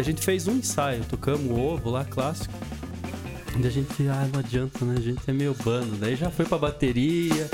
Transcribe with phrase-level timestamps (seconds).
[0.00, 2.54] Daí a gente fez um ensaio, tocamos o ovo lá, clássico.
[3.52, 4.94] Daí a gente, ah, não adianta, né?
[4.96, 5.94] A gente é meio bando.
[5.96, 7.50] Daí já foi pra bateria.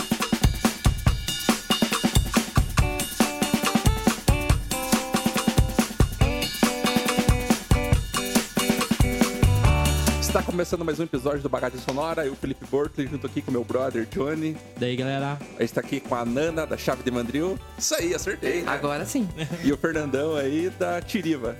[10.21, 12.25] Está começando mais um episódio do Bagagem Sonora.
[12.25, 14.57] Eu, Felipe Bortley, junto aqui com meu brother Johnny.
[14.79, 15.37] Daí, galera.
[15.59, 17.59] A gente tá aqui com a Nana, da Chave de Mandril.
[17.77, 18.63] Isso aí, acertei.
[18.63, 18.71] Né?
[18.71, 19.29] Agora sim.
[19.65, 21.57] E o Fernandão aí, da Tiriva.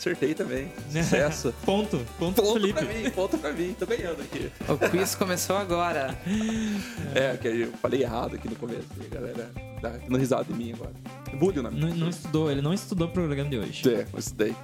[0.00, 0.72] Acertei também.
[0.90, 1.54] Sucesso.
[1.62, 1.98] ponto.
[2.18, 2.72] Ponto, ponto Felipe.
[2.72, 3.76] pra mim, ponto pra mim.
[3.78, 4.50] Tô ganhando aqui.
[4.66, 6.18] O quiz começou agora.
[7.12, 8.86] É, que eu falei errado aqui no começo.
[9.10, 9.50] A galera
[9.82, 10.92] tá dando risada de mim agora.
[11.34, 13.92] Bullying na Não, não estudou, ele não estudou o programa de hoje.
[13.92, 14.54] É, eu estudei.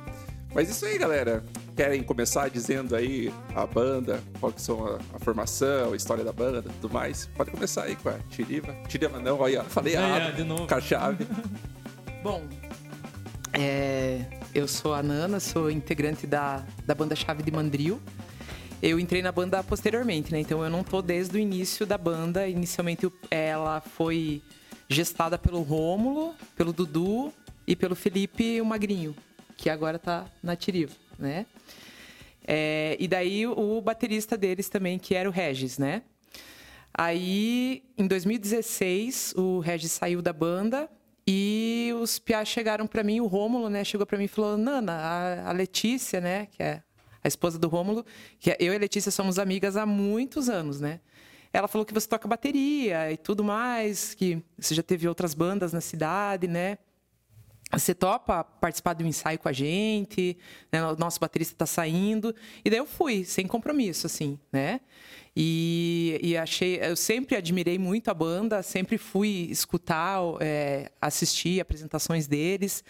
[0.55, 1.43] Mas isso aí, galera.
[1.77, 6.33] Querem começar dizendo aí a banda, qual que são a, a formação, a história da
[6.33, 7.29] banda, tudo mais?
[7.37, 8.73] Pode começar aí com a Tiriva.
[8.89, 10.29] Tiriva não, aí ó, falei errado.
[10.29, 10.67] ó, de novo.
[10.67, 11.27] Com a chave.
[12.23, 12.43] Bom,
[13.53, 14.21] é,
[14.57, 18.01] eu sou a Nana, sou integrante da, da banda Chave de Mandril.
[18.83, 20.41] Eu entrei na banda posteriormente, né?
[20.41, 22.49] Então eu não tô desde o início da banda.
[22.49, 24.41] Inicialmente ela foi
[24.89, 27.35] gestada pelo Rômulo, pelo Dudu
[27.67, 29.15] e pelo Felipe o Magrinho,
[29.59, 31.45] que agora tá na Tiriva, né?
[32.43, 36.01] É, e daí o baterista deles também, que era o Regis, né?
[36.95, 40.89] Aí, em 2016, o Regis saiu da banda
[41.27, 44.93] e os piás chegaram para mim, o Rômulo, né, chegou para mim e falou: "Nana,
[44.93, 46.83] a, a Letícia, né, que é
[47.23, 48.05] a esposa do Rômulo,
[48.39, 51.01] que é- eu e a Letícia somos amigas há muitos anos, né?
[51.53, 55.73] Ela falou que você toca bateria e tudo mais, que você já teve outras bandas
[55.73, 56.79] na cidade, né?
[57.73, 60.37] Você topa participar de um ensaio com a gente,
[60.73, 60.85] né?
[60.87, 62.35] O nosso baterista está saindo.
[62.65, 64.81] E daí eu fui, sem compromisso, assim, né?
[65.37, 66.79] E, e achei...
[66.81, 72.83] Eu sempre admirei muito a banda, sempre fui escutar, é, assistir apresentações deles,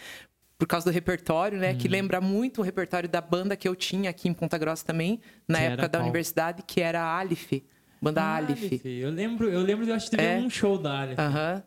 [0.59, 1.73] por causa do repertório, né?
[1.73, 1.79] Uhum.
[1.79, 5.21] Que lembra muito o repertório da banda que eu tinha aqui em Ponta Grossa também,
[5.49, 6.05] na Que época da qual?
[6.05, 7.65] universidade, que era a Alif.
[8.01, 8.37] Banda Ah.
[8.37, 8.85] Aleph.
[8.85, 10.37] Eu lembro, eu lembro de eu acho que teve É.
[10.39, 11.19] um show da Aleph.
[11.19, 11.63] Aham.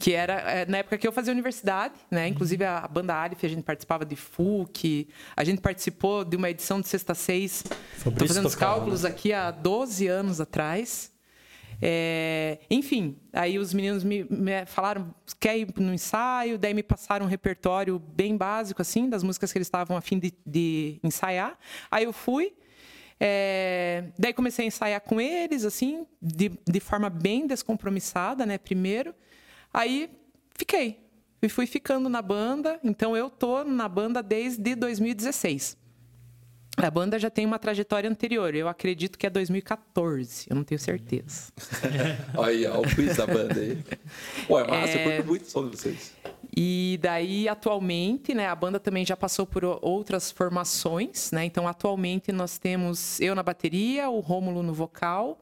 [0.00, 2.26] Que era é, na época que eu fazia universidade, né?
[2.26, 5.06] Inclusive a, banda Alif, a gente participava de FUC,
[5.36, 7.62] a gente participou de uma edição de Sexta Seis.
[7.98, 11.12] Estou fazendo os tocava, cálculos aqui há 12 anos atrás.
[11.82, 16.58] É, enfim, aí os meninos me, me falaram, quer ir no ensaio?
[16.58, 20.18] Daí me passaram um repertório bem básico, assim, das músicas que eles estavam a fim
[20.18, 21.58] de, de ensaiar.
[21.90, 22.54] Aí eu fui,
[23.18, 29.14] é, daí comecei a ensaiar com eles, assim, de, de forma bem descompromissada, né, primeiro.
[29.72, 30.10] Aí
[30.56, 31.00] fiquei.
[31.42, 35.78] E fui ficando na banda, então eu tô na banda desde 2016.
[36.76, 40.78] A banda já tem uma trajetória anterior, eu acredito que é 2014, eu não tenho
[40.78, 41.50] certeza.
[42.34, 43.78] Olha aí, ó, o quiz da banda aí.
[44.48, 45.02] Ué, massa, É.
[45.06, 46.14] eu curto muito o som de vocês.
[46.56, 51.44] E daí, atualmente, né, a banda também já passou por outras formações, né?
[51.44, 55.38] Então, atualmente nós temos eu na bateria, o Rômulo no vocal,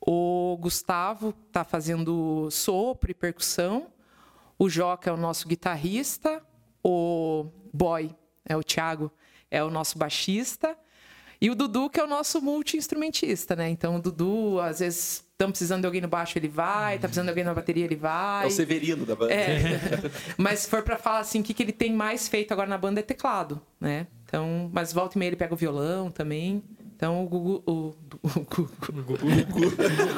[0.00, 3.88] o Gustavo tá fazendo sopro e percussão,
[4.58, 6.42] o Joca é o nosso guitarrista,
[6.82, 8.14] o Boy
[8.44, 9.10] é o Thiago,
[9.50, 10.76] é o nosso baixista,
[11.40, 13.68] e o Dudu, que é o nosso multi-instrumentista, né?
[13.68, 17.26] Então, o Dudu, às vezes, estamos precisando de alguém no baixo, ele vai, tá precisando
[17.26, 18.44] de alguém na bateria, ele vai.
[18.44, 19.32] É o Severino da banda.
[19.32, 19.78] É.
[20.36, 22.76] mas se for pra falar assim, o que, que ele tem mais feito agora na
[22.76, 24.08] banda é teclado, né?
[24.24, 26.62] Então, mas volta e meia ele pega o violão também.
[26.98, 27.62] Então, o Gugu.
[27.64, 27.94] O,
[28.24, 28.74] o,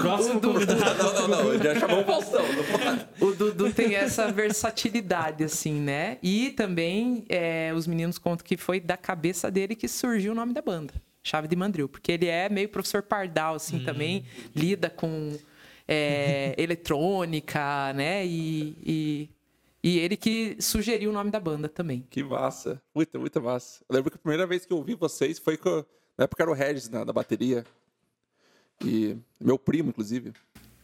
[0.01, 0.81] Próximo convidado.
[0.81, 2.43] Não, não, não, já chamou o Faustão.
[3.21, 6.17] o Dudu tem essa versatilidade, assim, né?
[6.23, 10.55] E também é, os meninos contam que foi da cabeça dele que surgiu o nome
[10.55, 11.87] da banda, Chave de Mandril.
[11.87, 14.25] Porque ele é meio professor pardal, assim, também.
[14.57, 15.37] Lida com
[15.87, 18.25] é, eletrônica, né?
[18.25, 19.31] E, e,
[19.85, 22.07] e ele que sugeriu o nome da banda também.
[22.09, 22.81] Que massa.
[22.95, 23.85] Muito, muito massa.
[23.87, 25.85] Eu lembro que a primeira vez que eu ouvi vocês foi com,
[26.20, 27.64] na época era o Regis na, na bateria.
[28.84, 30.34] E meu primo, inclusive.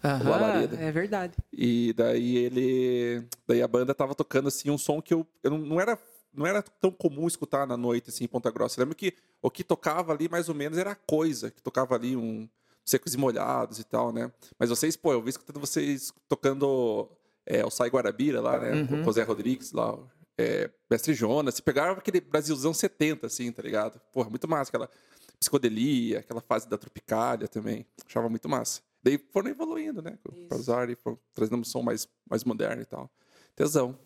[0.03, 1.35] Aham, é verdade.
[1.53, 3.23] E daí ele.
[3.47, 5.99] Daí a banda tava tocando assim um som que eu, eu não, não era.
[6.33, 8.79] Não era tão comum escutar na noite, assim, em Ponta Grossa.
[8.79, 11.95] Eu lembro que o que tocava ali, mais ou menos, era a coisa, que tocava
[11.95, 12.47] ali um
[12.85, 14.31] secos e molhados e tal, né?
[14.59, 17.09] Mas vocês, pô, eu vi escutando vocês tocando
[17.47, 18.87] é, o Sai Guarabira lá, né?
[18.87, 19.99] Com o Zé Rodrigues lá,
[20.37, 21.55] é, Mestre Jonas.
[21.55, 23.99] Se pegaram aquele Brasilzão 70, assim, tá ligado?
[24.13, 24.69] Porra, muito massa.
[24.71, 24.91] Aquela
[25.39, 27.87] psicodelia, aquela fase da Tropicália também.
[28.09, 28.81] Achava muito massa.
[29.03, 30.19] Daí foram evoluindo, né?
[30.49, 33.11] Pra usar e foram trazendo um som mais, mais moderno e tal.
[33.55, 33.97] Tesão.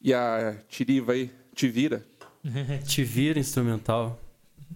[0.00, 2.04] E a Tiriva aí, te vira.
[2.86, 4.18] Te vira instrumental.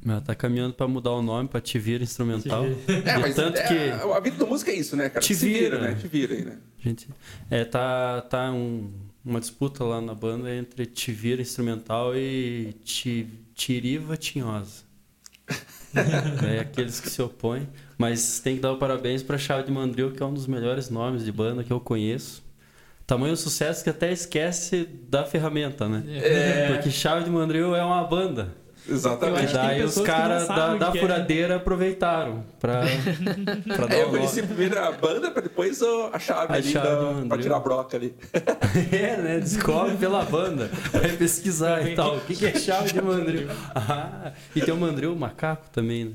[0.04, 2.64] Ela tá caminhando pra mudar o nome pra Te vira instrumental.
[2.68, 5.20] De tanto é, que a vida da música é isso, né, cara?
[5.24, 5.90] Te vira, vira.
[5.90, 5.94] né?
[5.94, 6.58] Te vira aí, né?
[6.78, 7.08] gente
[7.48, 8.92] é tá tá um
[9.24, 14.82] uma disputa lá na banda entre Tivira Instrumental e Ti- Tiriva Tinhosa.
[15.94, 17.68] É aqueles que se opõem.
[17.98, 20.90] Mas tem que dar o parabéns pra Chave de Mandril, que é um dos melhores
[20.90, 22.42] nomes de banda que eu conheço.
[23.06, 26.02] Tamanho sucesso que até esquece da ferramenta, né?
[26.72, 28.54] Porque Chave de Mandril é uma banda.
[28.88, 29.50] Eu Exatamente.
[29.50, 31.00] E daí os caras da, da é.
[31.00, 32.82] furadeira aproveitaram pra,
[33.76, 34.24] pra dar É, nome.
[34.24, 35.80] isso primeiro a banda, pra depois
[36.12, 36.86] a chave A ali chave
[37.20, 38.14] da- pra tirar a broca ali.
[38.92, 39.38] É, né?
[39.40, 40.68] Descobre pela banda.
[40.92, 42.16] Vai pesquisar e tal.
[42.16, 43.48] O que que é chave de mandril?
[43.74, 46.12] Ah, e tem o mandril macaco também, né?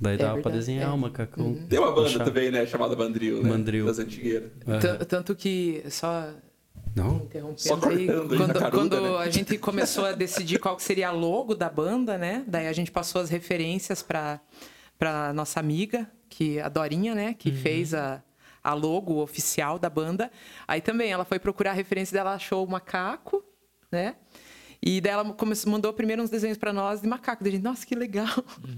[0.00, 0.92] Daí É dava pra verdade, desenhar é.
[0.92, 1.54] o macacão.
[1.68, 2.64] Tem uma banda também, né?
[2.66, 3.48] Chamada Mandril, né?
[3.50, 3.84] Mandril.
[3.86, 4.50] Das antigueiras.
[4.80, 6.28] Tan- Tanto que, só
[6.98, 7.16] Não?
[7.16, 9.18] interrompendo Só aí, quando, caruda, quando né?
[9.18, 12.44] a gente começou a decidir qual que seria a logo da banda, né?
[12.46, 14.40] Daí a gente passou as referências para
[14.98, 18.20] para nossa amiga, que a Dorinha, né, que fez a
[18.62, 20.30] a logo oficial da banda.
[20.66, 23.42] Aí também ela foi procurar a referência dela, achou o macaco,
[23.90, 24.16] né?
[24.80, 27.42] E daí ela começou, mandou primeiro uns desenhos para nós de macaco.
[27.42, 28.28] Daí a gente, nossa, que legal.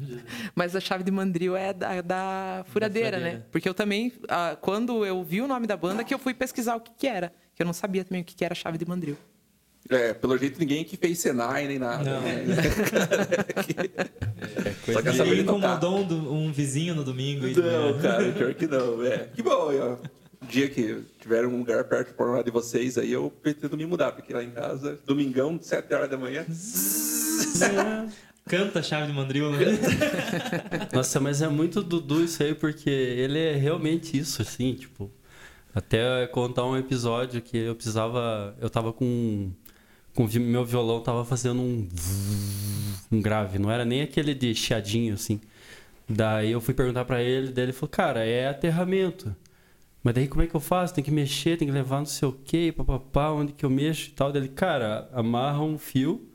[0.54, 3.18] Mas a chave de mandril é da, da furadeira, né?
[3.18, 3.48] furadeira.
[3.50, 6.76] Porque eu também, ah, quando eu vi o nome da banda, que eu fui pesquisar
[6.76, 7.32] o que, que era.
[7.60, 9.18] Que eu não sabia também o que, que era chave de mandril.
[9.90, 12.02] É, pelo jeito ninguém que fez Senai nem nada.
[12.04, 12.20] Não.
[12.22, 12.42] né?
[14.86, 17.46] É Só coisa de- saber Ele incomodou um, do- um vizinho no domingo.
[17.46, 19.04] e- Não, cara, pior que não.
[19.04, 19.28] É.
[19.34, 19.96] Que bom, ó.
[20.42, 23.84] Um dia que tiver um lugar perto por lá de vocês, aí eu pretendo me
[23.84, 26.46] mudar, porque lá em casa, domingão, 7 horas da manhã.
[28.48, 29.58] Canta a chave de mandril, né?
[30.94, 35.10] Nossa, mas é muito Dudu isso aí, porque ele é realmente isso, assim, tipo.
[35.74, 38.56] Até contar um episódio que eu precisava.
[38.60, 39.50] Eu tava com.
[40.14, 41.88] com meu violão tava fazendo um.
[43.12, 45.40] um grave, não era nem aquele de chiadinho, assim.
[46.08, 49.34] Daí eu fui perguntar pra ele, daí ele falou, cara, é aterramento.
[50.02, 50.94] Mas daí como é que eu faço?
[50.94, 54.08] Tem que mexer, tem que levar não sei o quê, papapá, onde que eu mexo
[54.08, 54.32] e tal.
[54.32, 56.28] Daí ele, cara, amarra um fio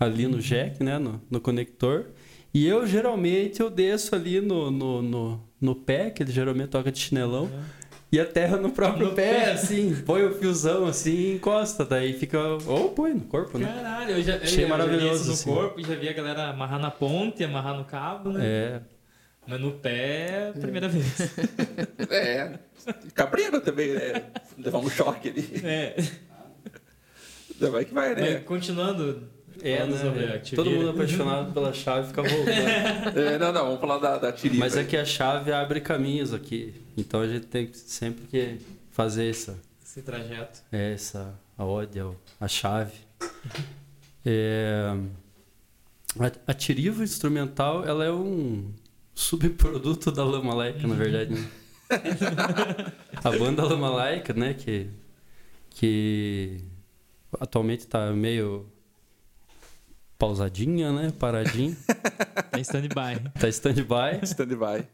[0.00, 2.06] ali no jack, né, no, no conector.
[2.52, 6.90] E eu geralmente eu desço ali no, no, no, no pé, que ele geralmente toca
[6.90, 7.50] de chinelão,
[8.14, 9.50] e aterra no próprio No pé, pé.
[9.52, 11.84] assim, põe o fiozão assim e encosta.
[11.84, 12.38] Daí fica.
[12.66, 13.66] Ou põe no corpo, né?
[13.66, 15.44] Caralho, eu já, eu Achei já vi maravilhoso, isso no assim.
[15.50, 18.40] corpo, já vi a galera amarrar na ponte, amarrar no cabo, né?
[18.44, 18.80] É.
[19.46, 21.04] Mas no pé, primeira vez.
[22.10, 22.58] É.
[23.14, 24.24] Cabreiro também, né?
[24.58, 25.60] Levar um choque ali.
[25.64, 25.96] É.
[27.70, 28.34] Vai que vai, né?
[28.34, 29.28] Mas continuando,
[29.62, 29.94] É, né?
[29.94, 30.42] ativeira.
[30.54, 33.18] Todo mundo apaixonado pela chave fica voltando.
[33.18, 34.60] É, não, não, vamos falar da, da tiriva.
[34.64, 36.74] Mas é que a chave abre caminhos aqui.
[36.96, 38.58] Então a gente tem que sempre que
[38.90, 40.60] fazer essa, Esse trajeto.
[40.72, 41.80] é, essa a ao-
[42.40, 42.92] a chave.
[44.26, 44.90] É,
[46.18, 48.72] a, a tiriva instrumental ela é um
[49.14, 51.34] subproduto da Lama Laica, na verdade.
[51.34, 51.50] né?
[53.22, 54.88] a banda Lama Laica, né, que,
[55.68, 56.60] que
[57.38, 58.66] atualmente está meio
[60.18, 61.76] pausadinha, né, paradinha,
[62.50, 63.30] Tá em stand-by.
[63.38, 64.20] tá stand-by.
[64.22, 64.86] Stand-by.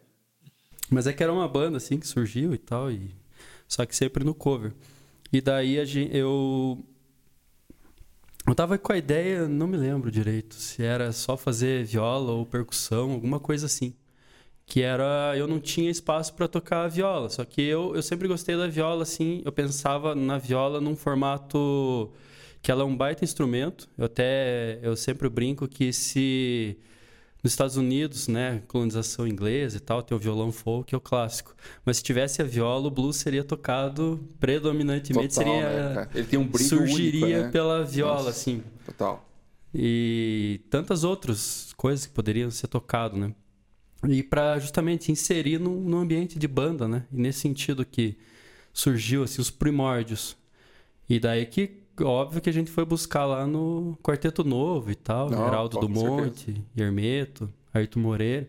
[0.90, 3.14] Mas é que era uma banda assim que surgiu e tal, e
[3.68, 4.72] só que sempre no cover.
[5.32, 6.84] E daí a gente, eu
[8.46, 12.44] eu tava com a ideia, não me lembro direito, se era só fazer viola ou
[12.44, 13.94] percussão, alguma coisa assim.
[14.66, 18.26] Que era eu não tinha espaço para tocar a viola, só que eu, eu sempre
[18.26, 22.10] gostei da viola assim, eu pensava na viola num formato
[22.62, 23.88] que ela é um baita instrumento.
[23.96, 26.78] Eu até eu sempre brinco que se
[27.42, 31.00] nos Estados Unidos, né, colonização inglesa e tal, tem o violão folk, que é o
[31.00, 31.54] clássico.
[31.84, 36.08] Mas se tivesse a viola, o blues seria tocado predominantemente Total, seria né?
[36.14, 37.50] Ele tem um brilho surgiria único, né?
[37.50, 38.30] pela viola, Nossa.
[38.30, 38.62] assim.
[38.84, 39.26] Total.
[39.74, 43.34] E tantas outras coisas que poderiam ser tocado, né?
[44.06, 47.06] E para justamente inserir no, no ambiente de banda, né?
[47.12, 48.18] E nesse sentido que
[48.72, 50.36] surgiu assim os primórdios.
[51.08, 55.30] E daí que óbvio que a gente foi buscar lá no Quarteto Novo e tal,
[55.30, 58.48] Não, Geraldo do Monte, Hermeto, Arthur Moreira.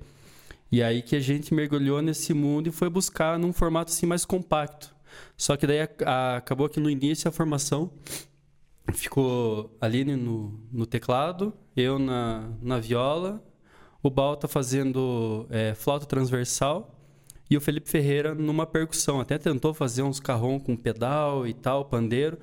[0.71, 4.23] E aí que a gente mergulhou nesse mundo e foi buscar num formato assim mais
[4.23, 4.93] compacto.
[5.35, 7.91] Só que daí a- a- acabou que no início a formação
[8.93, 13.43] ficou a Aline no, no teclado, eu na, na viola,
[14.03, 16.95] o Bal tá fazendo é, flauta transversal
[17.49, 19.19] e o Felipe Ferreira numa percussão.
[19.19, 22.37] Até tentou fazer uns carrom com pedal e tal, pandeiro.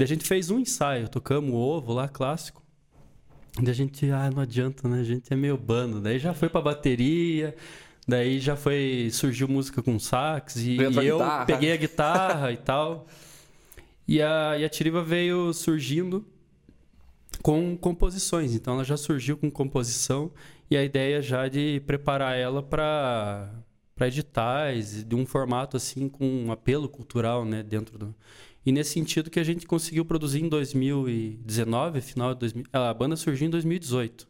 [0.00, 2.62] Daí a gente fez um ensaio, tocamos o ovo lá, clássico.
[3.60, 5.00] Daí a gente, ah, não adianta, né?
[5.00, 6.00] A gente é meio bando.
[6.00, 7.54] Daí já foi pra bateria,
[8.08, 11.44] daí já foi, surgiu música com sax e, e eu guitarra.
[11.44, 13.06] peguei a guitarra e tal.
[14.08, 16.24] E a, e a Tiriva veio surgindo
[17.42, 18.54] com composições.
[18.54, 20.30] Então ela já surgiu com composição
[20.70, 23.52] e a ideia já de preparar ela para
[23.94, 28.14] para editais de um formato assim com um apelo cultural, né, dentro do
[28.64, 33.16] E nesse sentido que a gente conseguiu produzir em 2019, final de 2000, a banda
[33.16, 34.28] surgiu em 2018.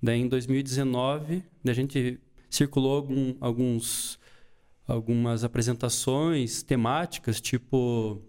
[0.00, 4.18] Daí em 2019, a gente circulou algum, alguns
[4.86, 8.20] algumas apresentações temáticas, tipo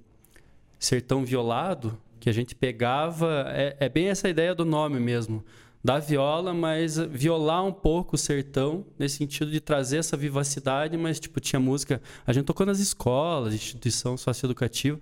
[0.79, 3.45] Sertão Violado, que a gente pegava.
[3.49, 5.43] É, é bem essa ideia do nome mesmo.
[5.83, 11.19] Da viola, mas violar um pouco o sertão, nesse sentido de trazer essa vivacidade, mas
[11.19, 12.01] tipo, tinha música.
[12.25, 14.97] A gente tocou nas escolas, instituição socioeducativa.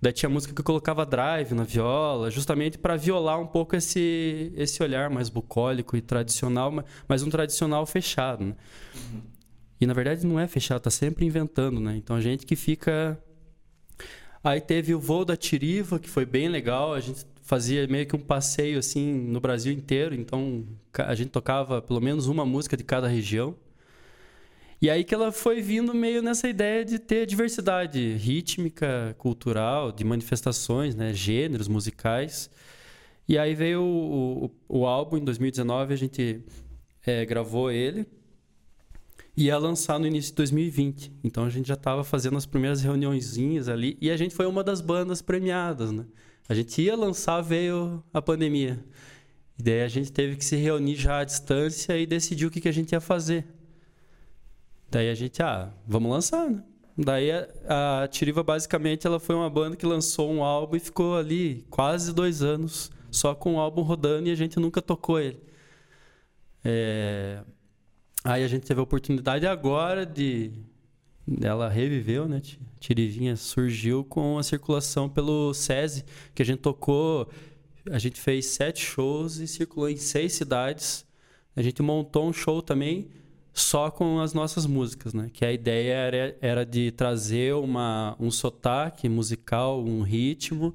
[0.00, 4.82] Daí tinha música que colocava drive na viola, justamente para violar um pouco esse, esse
[4.82, 6.72] olhar mais bucólico e tradicional,
[7.06, 8.44] mas um tradicional fechado.
[8.44, 8.54] Né?
[8.94, 9.20] Uhum.
[9.80, 11.96] E na verdade não é fechado, tá sempre inventando, né?
[11.96, 13.18] Então a gente que fica.
[14.42, 16.94] Aí teve o voo da Tiriva, que foi bem legal.
[16.94, 20.14] A gente fazia meio que um passeio assim no Brasil inteiro.
[20.14, 20.64] Então
[20.96, 23.56] a gente tocava pelo menos uma música de cada região.
[24.80, 30.04] E aí que ela foi vindo meio nessa ideia de ter diversidade rítmica, cultural, de
[30.04, 31.12] manifestações, né?
[31.12, 32.48] gêneros musicais.
[33.28, 36.40] E aí veio o, o, o álbum em 2019, a gente
[37.04, 38.06] é, gravou ele
[39.36, 41.12] ia lançar no início de 2020.
[41.24, 44.62] Então a gente já estava fazendo as primeiras reuniõezinhas ali e a gente foi uma
[44.62, 46.04] das bandas premiadas, né?
[46.50, 48.84] A gente ia lançar, veio a pandemia.
[49.56, 52.60] E daí a gente teve que se reunir já à distância e decidir o que,
[52.60, 53.46] que a gente ia fazer.
[54.90, 56.64] Daí a gente, ah, vamos lançar, né?
[56.98, 61.16] Daí a, a Tiriva basicamente ela foi uma banda que lançou um álbum e ficou
[61.16, 65.38] ali quase dois anos só com o álbum rodando e a gente nunca tocou ele.
[66.64, 67.44] É,
[68.22, 70.52] Aí a gente teve a oportunidade agora de.
[71.40, 72.40] Ela reviveu, né?
[72.80, 77.28] Tirivinha surgiu com a circulação pelo SESI, que a gente tocou.
[77.90, 81.06] A gente fez sete shows e circulou em seis cidades.
[81.54, 83.08] A gente montou um show também
[83.52, 85.30] só com as nossas músicas, né?
[85.32, 90.74] Que a ideia era, era de trazer uma, um sotaque musical, um ritmo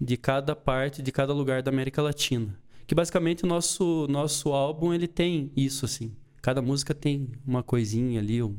[0.00, 2.56] de cada parte, de cada lugar da América Latina.
[2.86, 6.12] Que basicamente o nosso, nosso álbum ele tem isso, assim.
[6.40, 8.56] Cada música tem uma coisinha ali, um,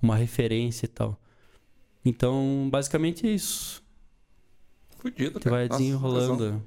[0.00, 1.18] uma referência e tal.
[2.04, 3.82] Então, basicamente é isso.
[4.96, 6.62] Fudido, que vai desenrolando.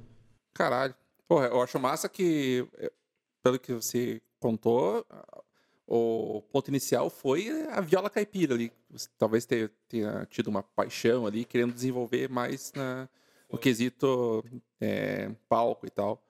[0.54, 0.94] Caralho.
[1.26, 2.92] Porra, eu acho massa que, é,
[3.42, 5.06] pelo que você contou,
[5.86, 8.72] o ponto inicial foi a viola caipira ali.
[8.90, 13.08] Você talvez tenha, tenha tido uma paixão ali, querendo desenvolver mais na,
[13.50, 14.44] no quesito
[14.80, 16.22] é, palco e tal.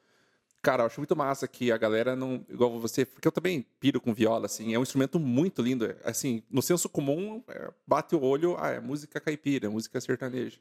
[0.62, 2.44] Cara, eu acho muito massa que a galera não.
[2.48, 4.72] Igual você, porque eu também piro com viola, assim.
[4.72, 5.92] É um instrumento muito lindo.
[6.04, 10.58] Assim, no senso comum, é, bate o olho, ah, é música caipira, é música sertaneja.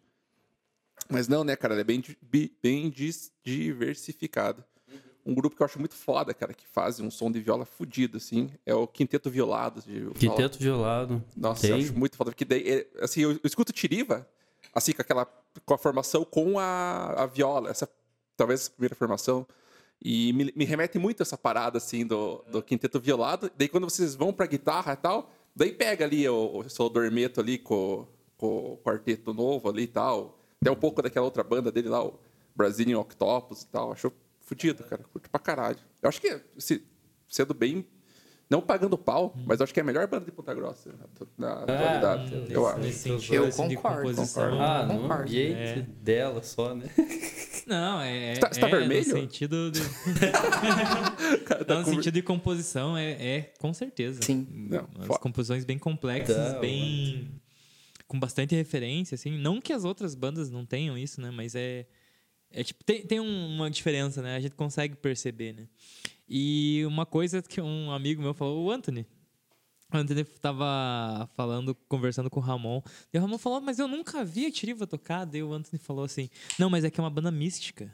[1.08, 1.76] Mas não, né, cara?
[1.76, 2.04] Ela é bem,
[2.62, 2.92] bem
[3.44, 4.64] diversificado.
[5.24, 8.18] Um grupo que eu acho muito foda, cara, que faz um som de viola fudido,
[8.18, 9.84] assim, é o Quinteto Violado.
[10.16, 11.24] Quinteto Violado.
[11.38, 11.72] Nossa, Tem?
[11.72, 12.32] eu acho muito foda.
[12.32, 14.28] Porque daí, é, assim, eu, eu escuto Tiriva,
[14.74, 15.28] assim, com aquela.
[15.64, 17.70] com a formação com a, a viola.
[17.70, 17.88] Essa
[18.36, 19.46] talvez a primeira formação.
[20.04, 23.52] E me, me, remete muito essa parada, assim, do, do quinteto violado.
[23.56, 27.40] Daí quando vocês vão pra guitarra e tal, daí pega ali o, o seu dormeto
[27.40, 30.40] ali com, com o quarteto novo ali e tal.
[30.60, 32.20] Até um pouco daquela outra banda dele lá, o
[32.56, 33.92] Brazilian Octopus e tal.
[33.92, 35.04] Achou fudido, cara.
[35.04, 35.78] Curto pra caralho.
[36.02, 36.84] Eu acho que, se,
[37.28, 37.86] sendo bem
[38.52, 39.44] não pagando pau, hum.
[39.46, 40.90] mas acho que é a melhor banda de Ponta Grossa
[41.38, 42.36] na ah, atualidade.
[42.36, 43.34] Hum, eu acho.
[43.34, 44.14] Eu concordo.
[44.14, 44.60] concordo.
[44.60, 45.32] Ah, não, concordo.
[45.32, 45.86] jeito é.
[46.02, 46.90] dela só, né?
[47.66, 48.36] Não, é.
[48.36, 49.08] Você tá, você tá é vermelho?
[49.08, 49.80] No sentido de.
[51.66, 54.22] tá no sentido de composição, é, é com certeza.
[54.22, 54.48] Sim.
[54.70, 57.30] Não, As composições bem complexas, bem.
[58.08, 59.38] com bastante referência, assim.
[59.38, 61.32] Não que as outras bandas não tenham isso, né?
[61.32, 61.86] Mas é.
[62.54, 64.36] É tipo, tem, tem uma diferença, né?
[64.36, 65.68] A gente consegue perceber, né?
[66.28, 69.06] E uma coisa que um amigo meu falou, o Anthony.
[69.92, 72.82] O Anthony estava falando, conversando com o Ramon.
[73.14, 75.26] E o Ramon falou, mas eu nunca vi a Tiriva tocar.
[75.26, 77.92] Daí o Anthony falou assim: Não, mas é que é uma banda mística.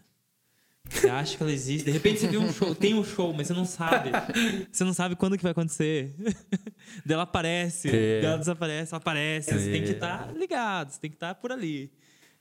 [0.89, 1.85] Você acha que ela existe.
[1.85, 4.09] De repente você viu um show, tem um show, mas você não sabe.
[4.71, 6.15] Você não sabe quando que vai acontecer.
[7.05, 8.23] daí ela aparece, é.
[8.23, 9.51] ela desaparece, ela aparece.
[9.51, 9.53] É.
[9.53, 11.91] Você tem que estar tá ligado, você tem que estar tá por ali.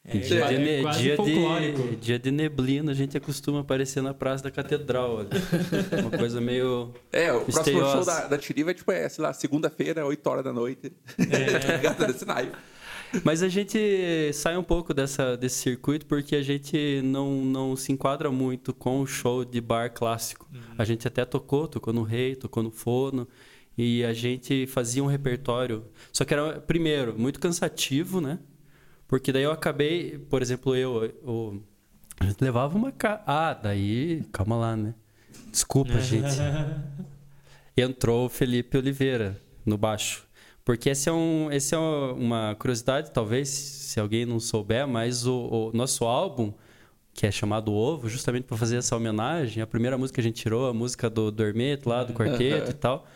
[0.09, 4.45] É, dia, é, de, dia, de, dia de neblina, a gente acostuma aparecer na Praça
[4.45, 5.21] da Catedral.
[5.21, 5.31] Ali.
[6.01, 6.95] Uma coisa meio.
[7.11, 10.45] É, o próximo show da, da Tiriva é tipo, é, sei lá, segunda-feira, 8 horas
[10.45, 10.93] da noite.
[11.19, 11.91] É.
[11.91, 12.25] tá desse
[13.25, 17.91] Mas a gente sai um pouco dessa, desse circuito porque a gente não, não se
[17.91, 20.49] enquadra muito com o show de bar clássico.
[20.55, 20.61] Uhum.
[20.79, 23.27] A gente até tocou, tocou no Rei, tocou no Fono.
[23.77, 25.85] E a gente fazia um repertório.
[26.13, 28.39] Só que era, primeiro, muito cansativo, né?
[29.09, 31.63] Porque daí eu acabei, por exemplo, eu, eu
[32.19, 33.23] a gente levava uma ca...
[33.27, 34.95] Ah, daí, calma lá, né?
[35.51, 36.35] Desculpa, gente.
[37.77, 40.27] Entrou o Felipe Oliveira no baixo.
[40.65, 45.71] Porque esse é, um, esse é uma curiosidade, talvez, se alguém não souber, mas o,
[45.71, 46.53] o nosso álbum,
[47.13, 50.43] que é chamado Ovo, justamente para fazer essa homenagem, a primeira música que a gente
[50.43, 53.07] tirou, a música do Dormeto lá, do quarteto e tal.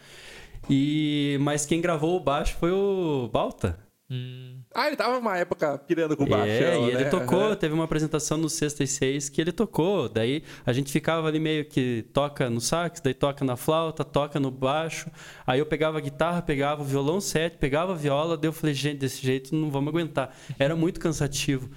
[0.68, 3.78] E, mas quem gravou o baixo foi o Balta.
[4.10, 4.58] Hum.
[4.74, 6.50] Ah, ele tava uma época pirando com baixo.
[6.50, 7.10] É, e ele né?
[7.10, 10.08] tocou, teve uma apresentação no Sexta e Seis que ele tocou.
[10.08, 14.40] Daí a gente ficava ali meio que toca no sax, daí toca na flauta, toca
[14.40, 15.08] no baixo.
[15.46, 18.74] Aí eu pegava a guitarra, pegava o violão sete, pegava a viola, daí eu falei,
[18.74, 20.34] gente, desse jeito não vamos aguentar.
[20.58, 21.70] Era muito cansativo.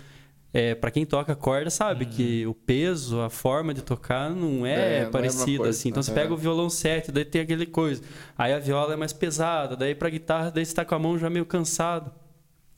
[0.52, 5.00] É, para quem toca corda sabe que o peso, a forma de tocar não é,
[5.00, 5.90] é parecida assim.
[5.90, 8.04] Então você pega o violão 7, daí tem aquele coisa.
[8.38, 11.18] Aí a viola é mais pesada, daí para guitarra daí você tá com a mão
[11.18, 12.12] já meio cansado.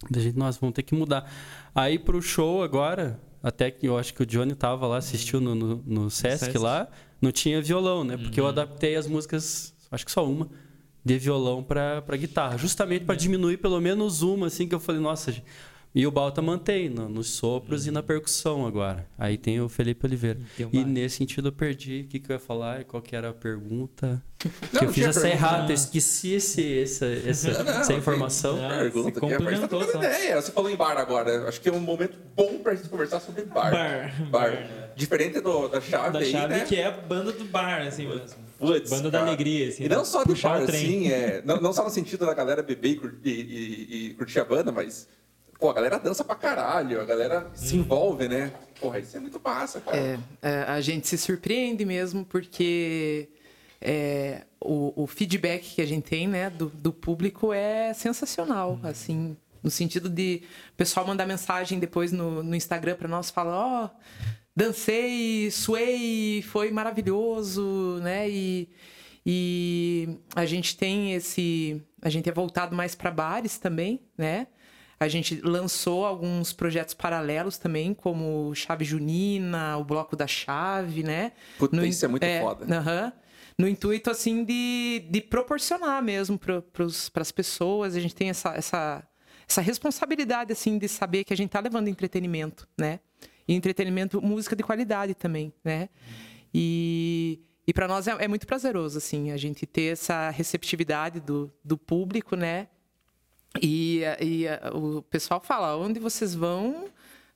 [0.10, 1.30] Da gente, nós vamos ter que mudar.
[1.74, 5.56] Aí pro show agora, até que eu acho que o Johnny tava lá, assistiu no,
[5.56, 6.88] no, no Sesc, Sesc, lá,
[7.22, 8.18] não tinha violão, né?
[8.18, 8.48] Porque uhum.
[8.48, 10.50] eu adaptei as músicas, acho que só uma,
[11.04, 15.34] de violão para guitarra, justamente para diminuir pelo menos uma, assim, que eu falei, nossa,
[15.96, 17.88] e o Balta mantém no, nos sopros uhum.
[17.88, 19.08] e na percussão agora.
[19.18, 20.38] Aí tem o Felipe Oliveira.
[20.74, 23.30] E nesse sentido eu perdi o que, que eu ia falar e qual que era
[23.30, 24.22] a pergunta.
[24.74, 28.58] Não, que eu fiz essa errada, eu esqueci esse, essa, essa, não, essa informação.
[28.58, 30.42] Não, pergunta, você complementou, tá ideia.
[30.42, 31.48] Você falou em bar agora.
[31.48, 33.72] Acho que é um momento bom pra gente conversar sobre bar.
[33.72, 34.22] Bar.
[34.30, 34.52] bar.
[34.52, 34.92] bar.
[34.98, 36.66] Diferente do, da chave Da aí, chave né?
[36.66, 38.06] que é a banda do bar, assim
[38.60, 39.86] Putz, banda da alegria, assim.
[39.86, 43.00] E não só do bar, assim, é, não, não só no sentido da galera beber
[43.24, 45.08] e, e, e curtir a banda, mas
[45.60, 48.52] pô, a galera dança pra caralho, a galera se envolve, né?
[48.80, 49.98] Porra, isso é muito massa, cara.
[49.98, 53.30] É, é a gente se surpreende mesmo porque
[53.82, 58.88] é, o, o, feedback que a gente tem, né, do, do público é sensacional, hum.
[58.88, 60.44] assim, no sentido de
[60.74, 63.90] o pessoal mandar mensagem depois no, no Instagram para nós, falar, ó, oh,
[64.56, 68.70] dancei, suei, foi maravilhoso, né, e,
[69.26, 74.48] e a gente tem esse, a gente é voltado mais para bares também, né,
[75.00, 81.34] a gente lançou alguns projetos paralelos também, como Chave Junina, o Bloco da Chave, né?
[81.58, 82.66] Puta, no, isso é muito é, foda.
[82.66, 83.14] Uh -huh,
[83.58, 86.64] no intuito, assim, de, de proporcionar mesmo para
[87.22, 87.96] as pessoas.
[87.96, 89.08] A gente tem essa, essa,
[89.48, 93.00] essa responsabilidade, assim, de saber que a gente está levando entretenimento, né?
[93.48, 95.90] E entretenimento, música de qualidade também, né?
[96.54, 97.42] E...
[97.68, 101.76] E para nós é, é, muito prazeroso, assim, a gente ter essa receptividade do, do
[101.76, 102.68] público, né?
[103.62, 106.90] E, e o pessoal fala, onde vocês vão,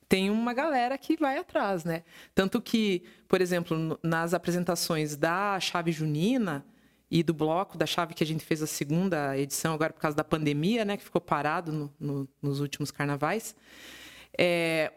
[0.07, 2.03] tem uma galera que vai atrás, né?
[2.33, 6.65] Tanto que, por exemplo, nas apresentações da Chave Junina
[7.11, 10.17] e do bloco da Chave que a gente fez a segunda edição agora por causa
[10.17, 10.97] da pandemia, né?
[10.97, 13.55] Que ficou parado no, no, nos últimos carnavais.
[14.37, 14.91] É,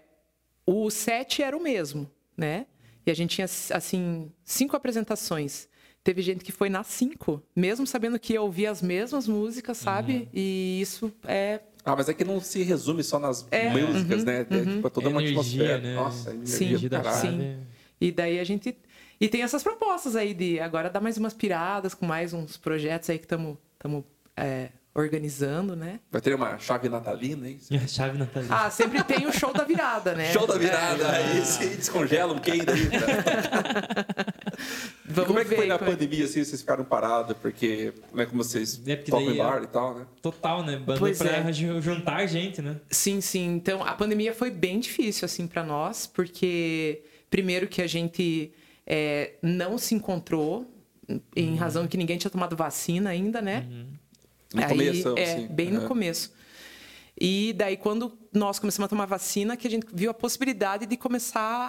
[0.66, 2.66] o set era o mesmo, né?
[3.04, 5.68] E a gente tinha, assim, cinco apresentações.
[6.04, 10.12] Teve gente que foi nas cinco, mesmo sabendo que ia ouvir as mesmas músicas, sabe?
[10.14, 10.28] Uhum.
[10.34, 11.60] E isso é.
[11.84, 14.46] Ah, mas é que não se resume só nas é, músicas, uhum, né?
[14.50, 14.76] É, uhum.
[14.76, 15.78] tipo, é toda uma energia, atmosfera.
[15.78, 15.94] Né?
[15.94, 17.56] Nossa, energia sim, sim.
[18.00, 18.76] E daí a gente.
[19.20, 23.08] E tem essas propostas aí de agora dar mais umas piradas com mais uns projetos
[23.08, 23.56] aí que estamos
[24.36, 26.00] é, organizando, né?
[26.10, 27.58] Vai ter uma chave natalina, hein?
[27.70, 28.54] É, chave natalina.
[28.54, 30.32] Ah, sempre tem o show da virada, né?
[30.32, 31.16] show da virada, é.
[31.16, 32.88] aí se descongela um quem daí.
[35.12, 37.36] Vamos como é que ver, foi na pandemia, assim, vocês ficaram parados?
[37.36, 40.06] Porque, né, como vocês é tocam bar e tal, né?
[40.20, 40.76] Total, né?
[40.76, 41.52] Banda pois pra é.
[41.52, 42.76] juntar gente, né?
[42.90, 43.46] Sim, sim.
[43.54, 48.52] Então, a pandemia foi bem difícil, assim, para nós, porque, primeiro que a gente
[48.86, 50.66] é, não se encontrou,
[51.34, 51.56] em uhum.
[51.56, 53.66] razão que ninguém tinha tomado vacina ainda, né?
[53.70, 53.86] Uhum.
[54.54, 55.46] No Aí, começo, é, assim.
[55.48, 56.32] bem no começo.
[57.24, 60.96] E daí, quando nós começamos a tomar vacina, que a gente viu a possibilidade de
[60.96, 61.68] começar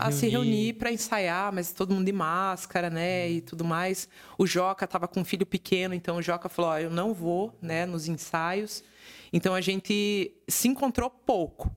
[0.00, 4.08] a se reunir, reunir para ensaiar, mas todo mundo de máscara, né, e tudo mais.
[4.38, 7.54] O Joca estava com um filho pequeno, então o Joca falou: oh, eu não vou,
[7.60, 8.82] né, nos ensaios.
[9.30, 11.70] Então a gente se encontrou pouco.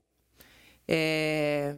[0.87, 1.75] É...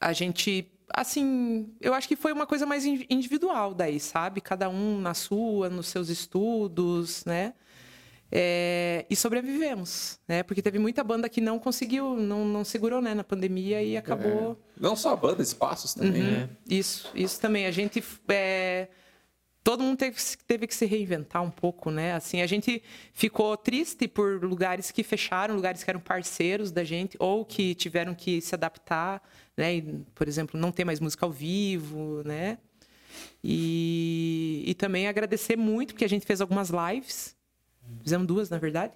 [0.00, 4.40] A gente assim, eu acho que foi uma coisa mais individual daí, sabe?
[4.40, 7.52] Cada um na sua, nos seus estudos, né?
[8.30, 10.42] É, e sobrevivemos, né?
[10.42, 14.58] Porque teve muita banda que não conseguiu, não, não segurou, né, na pandemia e acabou.
[14.76, 14.80] É.
[14.80, 16.30] Não só a banda, espaços também, uhum.
[16.30, 16.50] né?
[16.68, 17.64] Isso, isso também.
[17.64, 18.88] A gente é,
[19.68, 22.14] todo mundo teve, teve que se reinventar um pouco, né?
[22.14, 27.18] Assim, a gente ficou triste por lugares que fecharam, lugares que eram parceiros da gente
[27.20, 29.22] ou que tiveram que se adaptar,
[29.56, 29.76] né?
[29.76, 29.82] E,
[30.14, 32.56] por exemplo, não ter mais música ao vivo, né?
[33.44, 37.36] E, e também agradecer muito porque a gente fez algumas lives,
[38.02, 38.92] fizemos duas, na verdade.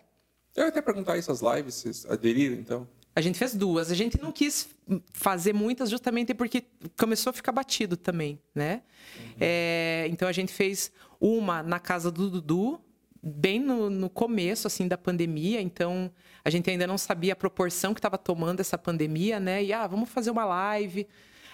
[0.54, 2.86] Eu ia até perguntar isso, as lives, vocês aderiram, então?
[3.14, 3.90] A gente fez duas.
[3.90, 4.68] A gente não quis
[5.12, 6.64] fazer muitas justamente porque
[6.98, 8.82] começou a ficar batido também, né?
[9.16, 9.32] Uhum.
[9.40, 12.80] É, então a gente fez uma na casa do Dudu,
[13.22, 16.10] bem no, no começo assim da pandemia, então
[16.44, 19.62] a gente ainda não sabia a proporção que estava tomando essa pandemia, né?
[19.62, 21.06] E ah, vamos fazer uma live.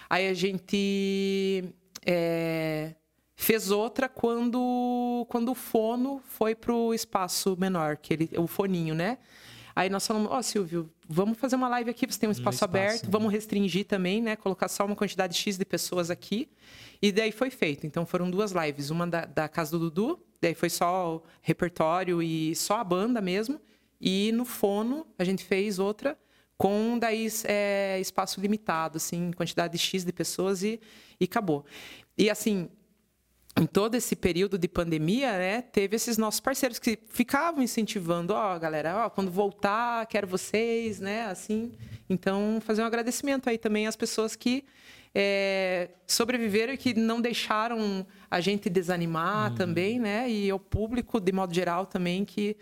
[0.09, 1.63] Aí a gente
[2.05, 2.95] é,
[3.41, 8.93] fez outra quando quando o fono foi para o espaço menor, que ele, o foninho,
[8.93, 9.17] né?
[9.73, 12.55] Aí nós falamos, ó, oh, Silvio, vamos fazer uma live aqui, você tem um espaço,
[12.55, 13.09] espaço aberto, né?
[13.09, 14.35] vamos restringir também, né?
[14.35, 16.49] Colocar só uma quantidade X de pessoas aqui.
[17.01, 17.87] E daí foi feito.
[17.87, 22.21] Então foram duas lives, uma da, da casa do Dudu, daí foi só o repertório
[22.21, 23.61] e só a banda mesmo.
[24.01, 26.17] E no fono a gente fez outra
[26.57, 30.77] com daí é, espaço limitado, assim, quantidade X de pessoas e,
[31.17, 31.63] e acabou.
[32.17, 32.69] E assim,
[33.59, 38.55] em todo esse período de pandemia, né, teve esses nossos parceiros que ficavam incentivando, ó,
[38.55, 41.73] oh, galera, ó, quando voltar, quero vocês, né, assim.
[42.09, 44.63] Então, fazer um agradecimento aí também às pessoas que
[45.13, 49.57] é, sobreviveram e que não deixaram a gente desanimar uhum.
[49.57, 52.55] também, né, e ao público, de modo geral, também, que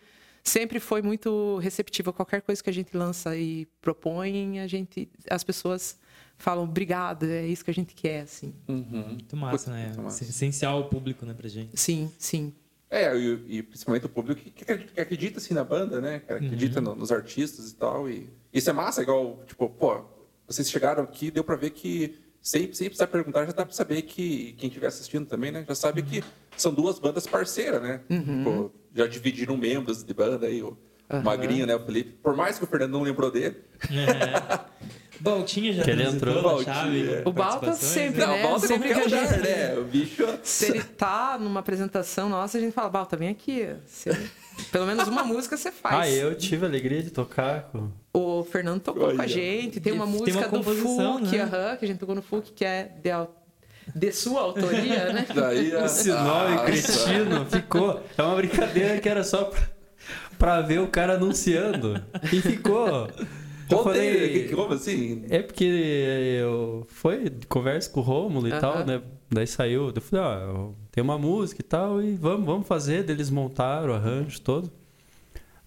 [0.43, 5.09] sempre foi muito receptivo a qualquer coisa que a gente lança e propõe, a gente,
[5.29, 5.99] as pessoas
[6.37, 8.53] falam obrigado, é isso que a gente quer, assim.
[8.67, 9.05] Uhum.
[9.09, 9.85] Muito massa, né?
[9.85, 10.23] Muito massa.
[10.23, 11.79] Essencial o público, né, pra gente.
[11.79, 12.53] Sim, sim.
[12.89, 16.19] É, e, e principalmente o público que, que, acredita, assim, na banda, né?
[16.19, 16.85] Que acredita uhum.
[16.85, 18.09] no, nos artistas e tal.
[18.09, 20.05] E isso é massa, igual, tipo, pô,
[20.47, 24.03] vocês chegaram aqui, deu pra ver que sem, sem precisar perguntar, já dá pra saber
[24.03, 25.65] que quem estiver assistindo também, né?
[25.67, 26.07] Já sabe uhum.
[26.07, 26.23] que
[26.55, 27.99] são duas bandas parceiras, né?
[28.09, 28.37] Uhum.
[28.37, 30.77] Tipo, já dividiram membros de banda aí, o
[31.23, 31.75] Magrinho, né?
[31.75, 32.11] O Felipe.
[32.23, 33.57] Por mais que o Fernando não lembrou dele.
[33.91, 34.77] É.
[35.19, 36.41] Baltinha já que ele entrou.
[36.41, 36.73] Baltinha.
[36.75, 38.43] Chave, o Balta sempre, não, né?
[38.43, 39.39] Balta é sempre que a gente...
[39.39, 39.75] né?
[39.77, 40.39] O bicho...
[40.43, 43.67] Se ele tá numa apresentação nossa, a gente fala, Balta, vem aqui.
[43.85, 44.11] Você...
[44.71, 45.95] Pelo menos uma música você faz.
[45.95, 47.89] Ah, eu tive a alegria de tocar com...
[48.13, 49.15] O Fernando tocou Olha.
[49.15, 49.79] com a gente.
[49.79, 51.45] Tem uma Tem música uma do Fuc, né?
[51.45, 53.11] uh -huh, que a gente tocou no Fuc, que é de,
[53.95, 55.27] de sua autoria, né?
[55.33, 58.03] Daí, Esse nome cretino ficou...
[58.17, 59.61] É uma brincadeira que era só pra,
[60.39, 62.03] pra ver o cara anunciando.
[62.33, 63.07] E ficou...
[63.69, 65.25] Eu falei, como assim?
[65.29, 65.63] É porque
[66.39, 68.59] eu foi conversa com o Rômulo e uh -huh.
[68.59, 69.01] tal, né?
[69.29, 73.09] Daí saiu, eu falei, ó, tem uma música e tal, e vamos, vamos fazer.
[73.09, 74.71] eles montaram o arranjo todo.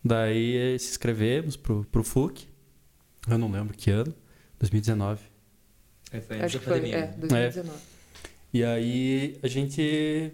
[0.03, 2.49] Daí se inscrevemos pro, pro FUC.
[3.29, 4.15] Eu não lembro que ano.
[4.59, 5.23] 2019.
[6.13, 7.69] É, foi Acho que foi, é, 2019.
[7.69, 7.81] É.
[8.53, 10.33] E aí a gente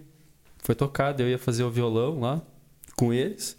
[0.59, 2.41] foi tocado, eu ia fazer o violão lá
[2.95, 3.57] com eles.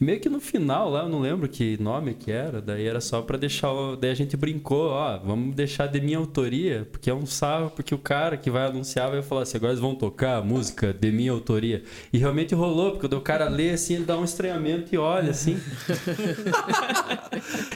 [0.00, 3.20] Meio que no final lá, eu não lembro que nome que era, daí era só
[3.20, 3.68] para deixar.
[4.00, 7.94] Daí a gente brincou, ó, vamos deixar de minha autoria, porque é um sarro, porque
[7.94, 11.12] o cara que vai anunciar vai falar assim, agora eles vão tocar a música de
[11.12, 11.82] minha autoria.
[12.10, 15.60] E realmente rolou, porque o cara lê assim, ele dá um estranhamento e olha assim.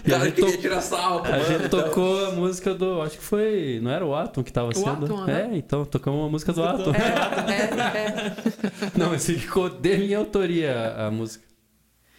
[0.07, 0.57] e a gente, to...
[0.57, 1.83] tirar sarro, a gente então.
[1.83, 3.03] tocou a música do.
[3.03, 3.81] Acho que foi.
[3.83, 5.05] Não era o Atom que tava o sendo?
[5.05, 5.51] Atom, é, né?
[5.53, 6.91] então tocamos uma música do Atom.
[6.95, 7.65] É, é,
[7.99, 8.33] é.
[8.97, 11.53] Não, mas ficou de minha autoria a música.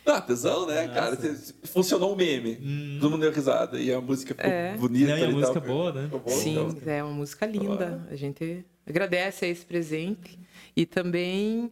[0.15, 0.93] Ah, tesão, né, Nossa.
[0.93, 1.17] cara?
[1.63, 2.59] Funcionou um meme.
[2.61, 2.97] Hum.
[3.01, 3.79] Todo mundo deu risada.
[3.79, 4.77] E a música ficou é.
[4.77, 5.11] bonita.
[5.11, 5.67] Não, e a música tal.
[5.67, 6.07] boa, né?
[6.07, 6.93] Boa, Sim, então.
[6.93, 8.07] é uma música linda.
[8.09, 10.39] A gente agradece a esse presente.
[10.75, 11.71] E também,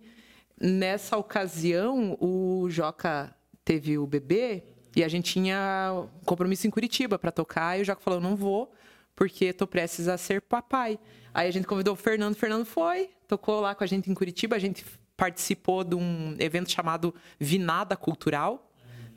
[0.60, 4.64] nessa ocasião, o Joca teve o bebê
[4.96, 7.78] e a gente tinha um compromisso em Curitiba para tocar.
[7.78, 8.74] E o Joca falou: não vou,
[9.16, 11.00] porque tô prestes a ser papai.
[11.34, 14.14] Aí a gente convidou o Fernando, o Fernando foi, tocou lá com a gente em
[14.14, 14.56] Curitiba.
[14.56, 14.86] A gente
[15.24, 18.70] participou de um evento chamado Vinada Cultural,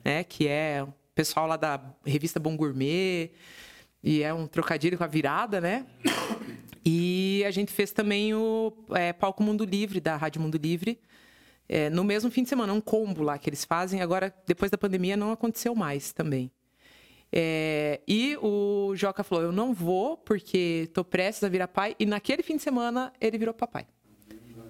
[0.04, 3.32] né, que é o pessoal lá da revista Bom Gourmet,
[4.04, 5.84] e é um trocadilho com a virada, né?
[6.84, 11.00] E a gente fez também o é, Palco Mundo Livre, da Rádio Mundo Livre,
[11.68, 14.00] é, no mesmo fim de semana, um combo lá que eles fazem.
[14.00, 16.52] Agora, depois da pandemia, não aconteceu mais também.
[17.32, 21.96] É, e o Joca falou: Eu não vou porque estou prestes a virar pai.
[21.98, 23.88] E naquele fim de semana, ele virou papai.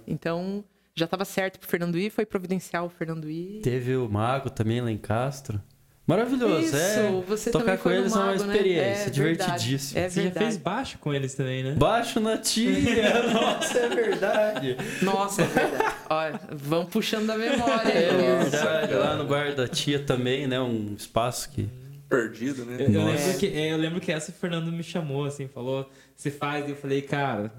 [0.06, 0.64] Então,
[0.96, 3.60] já estava certo pro Fernando ir, foi providencial o Fernando ir.
[3.62, 5.60] Teve o Mago também lá em Castro.
[6.06, 7.22] Maravilhoso, Isso, é.
[7.26, 9.06] Você Tocar com eles Mago, é uma experiência, né?
[9.06, 10.00] é, divertidíssima.
[10.00, 11.72] É você já fez baixo com eles também, né?
[11.72, 13.24] Baixo na tia!
[13.32, 14.76] Nossa, é verdade.
[15.02, 15.96] Nossa, é verdade.
[16.08, 17.92] Olha, vamos puxando da memória.
[17.92, 20.60] É verdade, lá no bar da tia também, né?
[20.60, 21.68] Um espaço que
[22.08, 22.76] perdido, né?
[22.78, 26.30] Eu, eu, lembro que, eu lembro que essa o Fernando me chamou, assim, falou, você
[26.30, 27.52] faz, e eu falei, cara,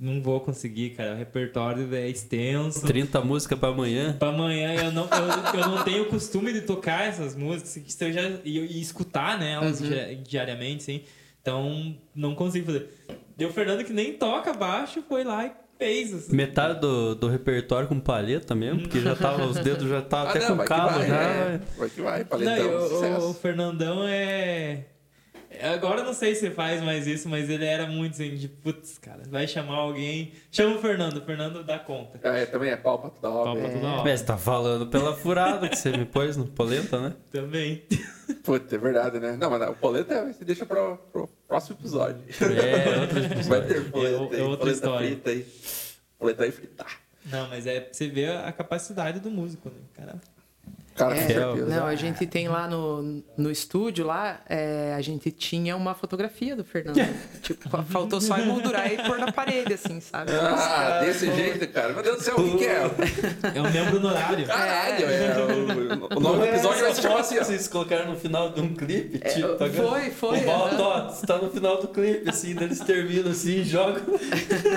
[0.00, 1.14] não vou conseguir, cara.
[1.14, 2.86] O repertório é extenso.
[2.86, 4.16] 30 músicas para amanhã.
[4.18, 8.12] Para amanhã eu não, eu, eu, não tenho o costume de tocar essas músicas eu
[8.12, 9.88] já, e, e escutar né, elas uhum.
[10.22, 11.02] diariamente, sim.
[11.40, 12.88] Então não consigo fazer.
[13.38, 16.14] E o Fernando que nem toca baixo foi lá e fez.
[16.14, 16.36] Assim.
[16.36, 20.30] Metade do, do repertório com palheta mesmo, porque já tava, os dedos já estavam ah,
[20.30, 21.22] até não, com calo vai, já.
[21.22, 21.60] É.
[21.76, 23.00] Vai que vai, paletão.
[23.00, 24.84] Não, o, o Fernandão é
[25.62, 28.98] Agora eu não sei se faz mais isso, mas ele era muito assim, de putz,
[28.98, 30.32] cara, vai chamar alguém.
[30.50, 32.18] Chama o Fernando, o Fernando dá conta.
[32.26, 33.60] É, também é pau pra toda Pau obra.
[33.62, 33.74] pra É.
[33.74, 34.02] toda hora.
[34.04, 37.14] Mas você tá falando pela furada que você me pôs no polenta, né?
[37.32, 37.82] Também.
[38.44, 39.36] Puta, é verdade, né?
[39.40, 42.22] Não, mas não, o polenta você deixa pro, pro próximo episódio.
[42.28, 43.68] É, outro Vai episódio.
[43.68, 45.06] ter polenta É aí, outra polenta história.
[45.08, 45.46] frita aí.
[46.18, 47.00] Polenta aí fritar.
[47.26, 49.76] Não, mas é pra você ver a capacidade do músico, né?
[49.94, 50.20] Cara,
[50.98, 51.66] Cara, É, certeza.
[51.66, 56.56] não, a gente tem lá no, no estúdio, lá, é, a gente tinha uma fotografia
[56.56, 56.98] do Fernando.
[57.42, 60.32] tipo, faltou só emoldurar e pôr na parede, assim, sabe?
[60.32, 61.92] Ah, desse jeito, cara.
[61.92, 62.82] Meu Deus do céu, o que, que é?
[63.54, 64.46] é um membro honorário.
[64.46, 65.36] Caralho, é.
[66.14, 67.36] O, o nome do episódio vai se chamar assim.
[67.38, 70.82] Vocês colocaram no final de um clipe, tipo, tá foi, foi, O Balto, aham.
[70.82, 74.02] ó, você tá no final do clipe, assim, daí eles terminam assim e jogam.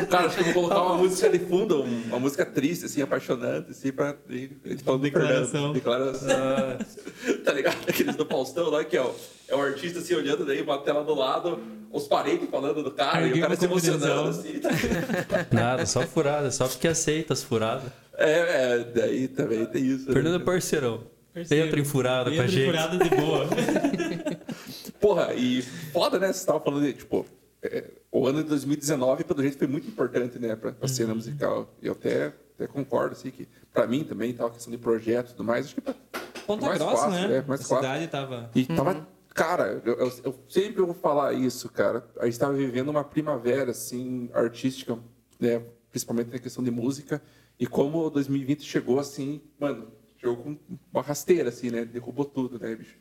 [0.10, 3.02] Cara, acho que eu vou colocar uma música de fundo, um- uma música triste, assim,
[3.02, 4.16] apaixonante, assim, pra.
[4.30, 4.52] Ele
[4.84, 5.74] falando do Declaração.
[6.20, 6.78] Fernando.
[6.78, 7.38] Declaração.
[7.46, 7.78] tá ligado?
[7.88, 9.14] Aqueles do Faustão lá, que é o,
[9.48, 11.60] é o artista assim olhando daí, uma tela do lado,
[11.92, 14.62] os parentes falando do cara, e o cara se emocionando, assim.
[15.52, 17.92] Nada, só furada, só porque aceita as furadas.
[18.18, 20.08] É, é, daí também tem isso.
[20.08, 20.14] né?
[20.14, 21.04] Fernando é parceirão.
[21.34, 21.68] Parceiro.
[21.68, 22.66] Entra em furada com a Entra em gente.
[22.66, 23.48] furada de boa.
[25.00, 25.62] Porra, e
[25.94, 26.32] foda, né?
[26.32, 27.26] Você tava falando de, tipo,
[27.64, 30.88] é, o ano de 2019, pelo jeito, foi muito importante, né, pra Uhum.
[30.88, 31.74] cena musical.
[31.82, 35.36] E eu até, até concordo, assim, que pra mim também, tal, questão de projetos e
[35.36, 35.96] tudo mais, acho que pra,
[36.46, 37.38] Ponta mais Grossa, fácil, né?
[37.38, 37.76] é, mais a fácil.
[37.78, 38.52] cidade tava.
[38.54, 39.08] E tava.
[39.34, 42.06] Cara, eu, eu- eu sempre vou falar isso, cara.
[42.20, 44.98] A gente tava vivendo uma primavera, assim, artística,
[45.40, 45.64] né?
[45.90, 47.22] Principalmente na questão de música.
[47.58, 50.58] E como 2020 chegou, assim, mano, chegou com
[50.92, 51.86] uma rasteira, assim, né?
[51.86, 52.98] Derrubou tudo, né, bicho?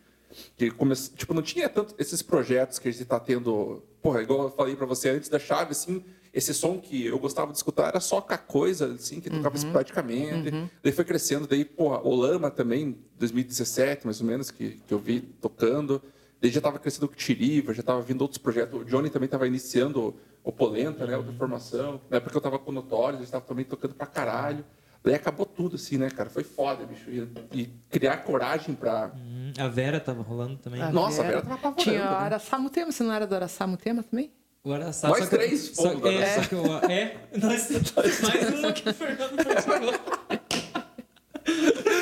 [0.56, 0.94] Que come...
[0.94, 3.82] Tipo, não tinha tanto esses projetos que a gente tá tendo.
[4.02, 7.50] Porra, igual eu falei pra você antes da chave, assim, esse som que eu gostava
[7.50, 10.50] de escutar era só com a coisa, assim, que tocava esporadicamente.
[10.82, 14.98] Daí foi crescendo, daí, porra, o Lama também, 2017, mais ou menos, que, que eu
[14.98, 16.00] vi tocando.
[16.40, 18.80] Daí já tava crescendo o Tiriva, já tava vindo outros projetos.
[18.80, 21.16] O Johnny também tava iniciando o Polenta, né?
[21.16, 22.00] Outra formação.
[22.08, 24.64] Na época eu tava com o Notorious, eles tava também tocando pra caralho.
[25.02, 26.28] Daí acabou tudo, assim, né, cara?
[26.28, 27.08] Foi foda, bicho.
[27.10, 29.10] E, e criar coragem pra.
[29.16, 30.82] Hum, a Vera tava rolando também.
[30.82, 32.06] A Nossa, a Vera tava apavorando, Tinha né?
[32.06, 34.30] a Araçá Mutema, você não era do Araçá Mutema também?
[34.62, 36.54] O Araçá, Nós só que- três só, fomos, é, só que
[36.92, 37.70] é, nós
[38.22, 40.09] mais uma que o Fernando participou.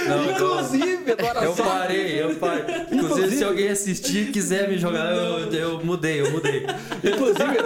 [0.09, 2.65] Não, Inclusive, Eduardo Eu parei, eu parei.
[2.93, 6.67] Inclusive, se alguém assistir e quiser me jogar, eu, eu mudei, eu mudei.
[7.05, 7.59] Inclusive,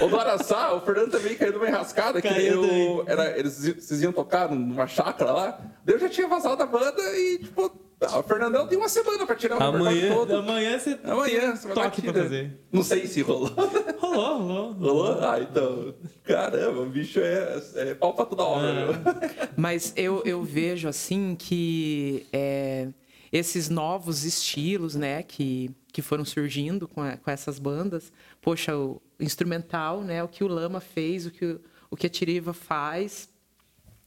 [0.00, 4.12] o do Araçá, o Fernando também caiu numa enrascada que eu, era, eles, vocês iam
[4.12, 5.60] tocar numa chácara lá.
[5.86, 9.34] Eu já tinha vazado da banda e, tipo, ah, o Fernandão tem uma semana pra
[9.34, 10.36] tirar o Amanhã- todo.
[10.36, 12.58] Amanhã você Amanhã, vai lá toque pra fazer.
[12.72, 13.50] Não sei se rolou.
[13.98, 14.72] Rolou, rolou.
[14.74, 15.18] Rolou?
[15.20, 15.94] Ah, então.
[16.24, 18.94] Caramba, o bicho é, é pau pra toda obra, meu.
[19.56, 22.88] Mas eu, eu vejo assim que é,
[23.32, 29.02] esses novos estilos, né, que, que foram surgindo com, a- com essas bandas, poxa, o
[29.18, 33.28] instrumental, né, o que o Lama fez, o que, o- o que a Tiriva faz,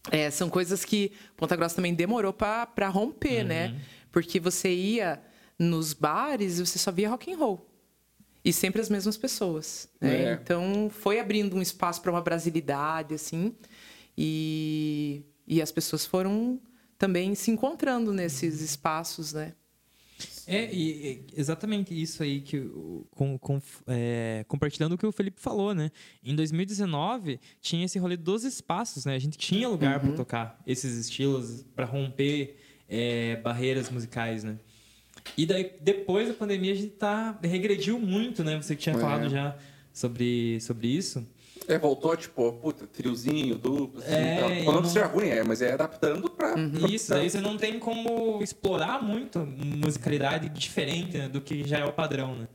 [0.09, 3.79] é, são coisas que Ponta Grossa também demorou para romper, né?
[4.11, 5.21] Porque você ia
[5.59, 7.67] nos bares e você só via rock and roll.
[8.43, 9.87] E sempre as mesmas pessoas.
[9.99, 10.23] Né?
[10.23, 10.33] É.
[10.33, 13.55] Então foi abrindo um espaço para uma brasilidade, assim.
[14.17, 16.59] E, e as pessoas foram
[16.97, 19.53] também se encontrando nesses espaços, né?
[20.47, 22.60] É, e, exatamente isso aí que
[23.12, 25.91] com, com, é, compartilhando o que o Felipe falou, né?
[26.23, 29.15] Em 2019 tinha esse rolê dos espaços, né?
[29.15, 32.57] A gente tinha lugar para tocar esses estilos, para romper
[32.89, 34.57] é, barreiras musicais, né?
[35.38, 38.62] E daí depois da pandemia a gente tá regrediu muito, né?
[38.62, 38.99] Você que tinha É.
[38.99, 39.57] falado já
[39.93, 41.25] sobre sobre isso.
[41.73, 44.13] É, voltou, tipo, puta, triozinho, duplo, assim.
[44.13, 44.65] É, tal.
[44.65, 46.53] Falando não- seja ruim, é, mas é adaptando pra.
[46.53, 51.79] pra- Isso, daí você não tem como explorar muito musicalidade diferente né, do que já
[51.79, 52.47] é o padrão, né?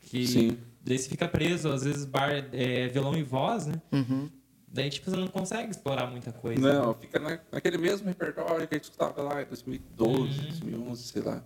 [0.00, 0.58] Que Sim.
[0.82, 3.74] Daí você fica preso, às vezes, bar, é, violão e voz, né?
[3.92, 4.30] Uhum.
[4.66, 6.60] Daí, tipo, você não consegue explorar muita coisa.
[6.60, 10.44] Não, fica na- naquele mesmo repertório que a gente escutava lá em 2012, Uhum.
[10.46, 11.42] 2011, sei lá.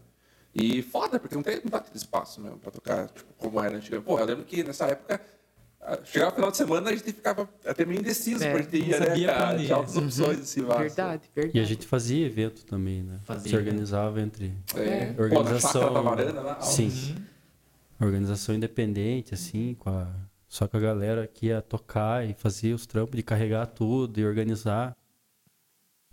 [0.55, 3.77] E foda, porque não tem não dá aquele espaço mesmo pra tocar, tipo, como era
[3.77, 4.07] antigamente.
[4.07, 5.21] Porra, eu lembro que nessa época,
[6.05, 9.27] chegava o final de semana, a gente ficava até meio indeciso É, ir, não né,
[9.27, 9.57] cara?
[9.57, 9.73] Tinha ir.
[9.73, 10.95] outras opções, assim, várias.
[10.95, 11.59] Verdade, verdade.
[11.59, 13.19] E a gente fazia evento também, né?
[13.25, 13.51] Fazia.
[13.51, 15.13] Se organizava entre É.
[15.13, 15.93] Pô, organização.
[15.93, 16.61] da Varanda, lá.
[16.61, 16.89] Sim.
[17.99, 18.07] Uhum.
[18.07, 20.09] Organização independente, assim, com a...
[20.49, 24.25] só com a galera que ia tocar e fazia os trampos de carregar tudo e
[24.25, 24.97] organizar.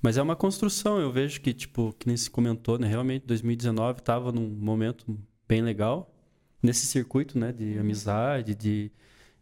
[0.01, 2.87] Mas é uma construção, eu vejo que, tipo, que nem se comentou, né?
[2.87, 6.13] Realmente 2019 estava num momento bem legal
[6.63, 7.51] nesse circuito, né?
[7.51, 8.91] De amizade, de,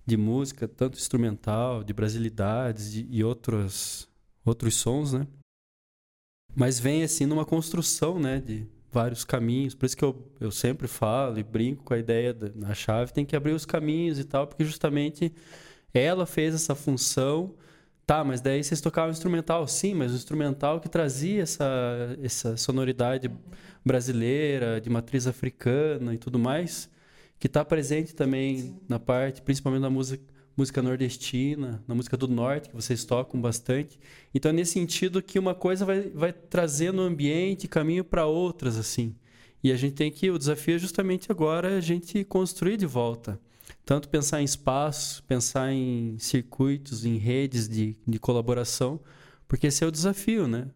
[0.07, 4.09] de música, tanto instrumental, de brasilidades de- e outros,
[4.43, 5.27] outros sons, né?
[6.55, 8.39] Mas vem, assim, numa construção, né?
[8.39, 9.75] De, vários caminhos.
[9.75, 13.25] Por isso que eu, eu sempre falo e brinco com a ideia da chave, tem
[13.25, 15.31] que abrir os caminhos e tal, porque justamente
[15.93, 17.53] ela fez essa função.
[18.05, 23.29] Tá, mas daí vocês tocavam instrumental, sim, mas o instrumental que trazia essa, essa sonoridade
[23.83, 26.89] brasileira, de matriz africana e tudo mais,
[27.39, 28.79] que está presente também sim.
[28.87, 30.23] na parte, principalmente na música
[30.57, 33.99] música nordestina, na música do norte, que vocês tocam bastante.
[34.33, 39.15] Então, é nesse sentido que uma coisa vai, vai trazendo ambiente, caminho para outras, assim.
[39.63, 43.39] E a gente tem que, o desafio é justamente agora a gente construir de volta.
[43.85, 48.99] Tanto pensar em espaço, pensar em circuitos, em redes de, de colaboração,
[49.47, 50.67] porque esse é o desafio, né?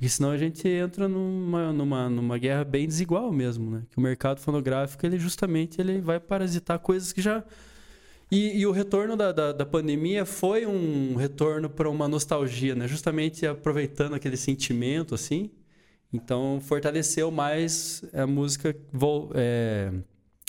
[0.00, 3.82] Porque senão a gente entra numa, numa, numa guerra bem desigual mesmo, né?
[3.90, 7.44] Que o mercado fonográfico, ele justamente ele vai parasitar coisas que já
[8.30, 12.88] e, e o retorno da, da, da, pandemia foi um retorno para uma nostalgia, né?
[12.88, 15.50] Justamente aproveitando aquele sentimento, assim.
[16.10, 18.74] Então, fortaleceu mais a música
[19.34, 19.92] é,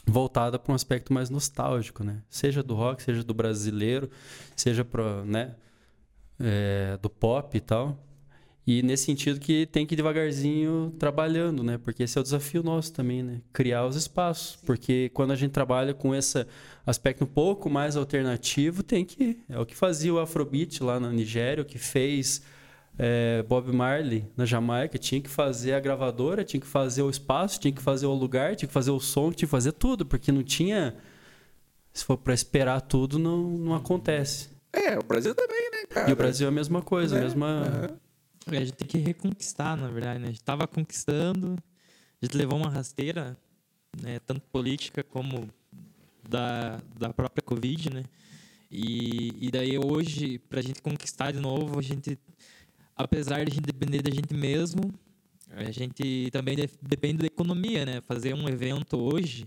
[0.06, 2.22] voltada para um aspecto mais nostálgico, né?
[2.30, 4.10] Seja do rock, seja do brasileiro,
[4.56, 5.56] seja pro, né?
[6.40, 8.11] É, do pop e tal.
[8.66, 11.80] E nesse sentido que tem que ir devagarzinho trabalhando, né?
[11.80, 13.42] Porque esse é o desafio nosso também, né?
[13.52, 14.58] Criar os espaços.
[14.64, 16.46] Porque quando a gente trabalha com esse
[16.86, 19.40] aspecto um pouco mais alternativo, tem que...
[19.50, 22.44] É o que fazia o Afrobeat lá na Nigéria, o que fez
[23.00, 25.00] é, Bob Marley na Jamaica.
[25.00, 28.56] Tinha que fazer a gravadora, tinha que fazer o espaço, tinha que fazer o lugar,
[28.56, 30.06] tinha que fazer o som, tinha que fazer tudo.
[30.06, 30.96] Porque não tinha...
[31.92, 34.50] Se for para esperar tudo, não, não acontece.
[34.72, 36.10] É, o Brasil também, né, cara?
[36.10, 37.90] E o Brasil é a mesma coisa, a mesma...
[37.90, 38.11] Uhum é,
[38.48, 40.28] a gente tem que reconquistar, na verdade, né?
[40.28, 41.58] A gente tava conquistando,
[42.22, 43.38] a gente levou uma rasteira,
[44.02, 44.20] né?
[44.20, 45.50] Tanto política como
[46.28, 48.04] da, da própria Covid, né?
[48.70, 52.18] E, e daí hoje, para a gente conquistar de novo, a gente,
[52.96, 54.94] apesar de a gente depender da gente mesmo,
[55.50, 58.02] a gente também depende da economia, né?
[58.02, 59.46] Fazer um evento hoje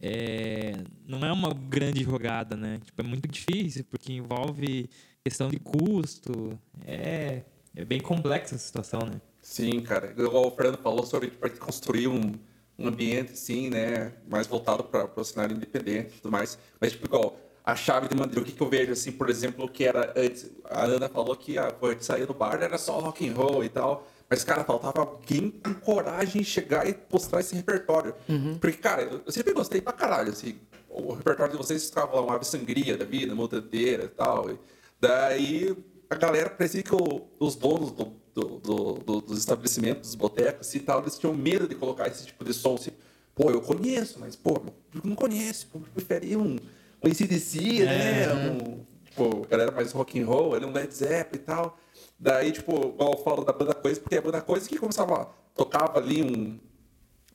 [0.00, 0.72] é,
[1.06, 2.80] não é uma grande jogada, né?
[2.84, 4.88] Tipo, é muito difícil, porque envolve
[5.22, 7.42] questão de custo, é
[7.74, 9.20] é bem complexa a situação, né?
[9.40, 10.12] Sim, cara.
[10.16, 12.34] Igual o Fernando falou sobre tipo, construir um,
[12.78, 14.12] um ambiente, assim, né?
[14.28, 16.58] Mais voltado para o cenário independente e tudo mais.
[16.80, 19.68] Mas, tipo, igual a chave de Mandrill, o que, que eu vejo, assim, por exemplo,
[19.68, 20.50] que era antes...
[20.64, 23.68] A Ana falou que a gente saía do bar era só rock and roll e
[23.68, 24.06] tal.
[24.28, 28.14] Mas, cara, faltava alguém com coragem de chegar e mostrar esse repertório.
[28.28, 28.58] Uhum.
[28.58, 30.58] Porque, cara, eu sempre gostei pra caralho, assim.
[30.88, 34.50] O repertório de vocês ficava lá, uma ave sangria da vida, mudanteira e tal.
[34.50, 34.58] E
[35.00, 35.76] daí
[36.10, 40.80] a galera, parecia que o, os donos do, do, do, dos estabelecimentos, dos botecos e
[40.80, 42.74] tal, eles tinham medo de colocar esse tipo de som.
[42.74, 42.90] Assim,
[43.34, 44.60] pô, eu conheço, mas, pô,
[45.04, 46.56] não conhece, pô, preferia um,
[47.02, 47.86] um ACDC, é.
[47.86, 48.32] né?
[48.34, 51.78] Um, tipo, a galera mais rock and roll, é um Led Zeppelin e tal.
[52.18, 55.98] Daí, tipo, igual eu falo da banda Coisa, porque a banda Coisa que começava, tocava
[55.98, 56.58] ali um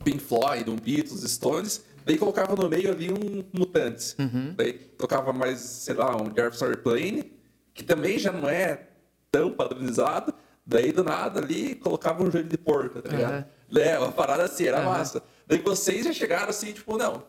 [0.03, 4.15] Pink Floyd, um Beatles, Stones, daí colocava no meio ali um Mutantes.
[4.19, 4.53] Uhum.
[4.55, 7.35] Daí tocava mais, sei lá, um Jefferson Airplane,
[7.75, 8.88] que também já não é
[9.29, 10.33] tão padronizado,
[10.65, 13.45] daí do nada ali colocava um joelho de porco, tá ligado?
[13.71, 13.77] Uhum.
[13.77, 14.85] É, uma parada assim, era uhum.
[14.85, 15.21] massa.
[15.45, 17.21] Daí vocês já chegaram assim, tipo, não,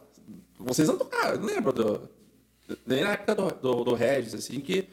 [0.58, 2.08] vocês não tocaram, eu não lembro do,
[2.86, 4.88] nem na época do, do, do Regis, assim, que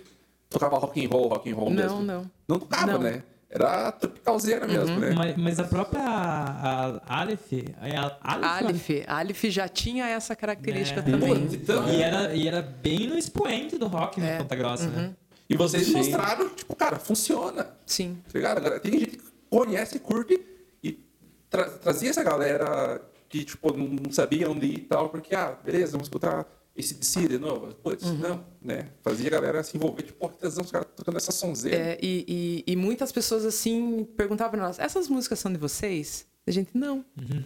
[0.49, 1.99] tocava rock and roll, rock and roll não, mesmo.
[1.99, 2.31] Não, não.
[2.47, 2.99] Não tocava, não.
[2.99, 3.23] né?
[3.49, 4.99] Era tropicalzeira mesmo, uhum.
[4.99, 5.13] né?
[5.15, 11.03] Mas, mas, a própria a Aleph, é a Aleph, Aleph já tinha essa característica é.
[11.03, 11.47] também.
[11.51, 14.31] Então, e, era, e era bem no expoente do rock é.
[14.31, 14.97] no Ponta Grossa, né?
[14.97, 15.03] uhum.
[15.03, 15.15] né?
[15.53, 15.93] E vocês Sim.
[15.93, 17.69] mostraram, tipo, cara, funciona.
[17.85, 18.17] Sim.
[18.25, 18.79] Tá ligado?
[18.79, 20.43] Tem gente que conhece, curte
[20.83, 20.99] e
[21.47, 25.91] tra trazia essa galera que, tipo, não sabia onde ir e tal, porque, ah, beleza,
[25.91, 27.73] vamos escutar esse DC de novo.
[27.75, 28.17] Putz, uhum.
[28.17, 28.89] não, né?
[29.03, 31.77] Fazia a galera se envolver, tipo, porra, os caras tocando essa sonzeira.
[31.77, 36.25] É, e, e, e, muitas pessoas, assim, perguntavam pra nós, essas músicas são de vocês?
[36.47, 37.05] A gente, não.
[37.15, 37.43] Uhum.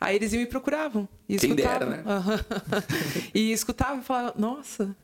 [0.00, 1.08] Aí eles iam e procuravam.
[1.28, 1.78] E escutavam.
[1.78, 2.04] Dera, né?
[2.06, 2.80] Uhum.
[3.34, 4.96] e escutavam e falavam, nossa,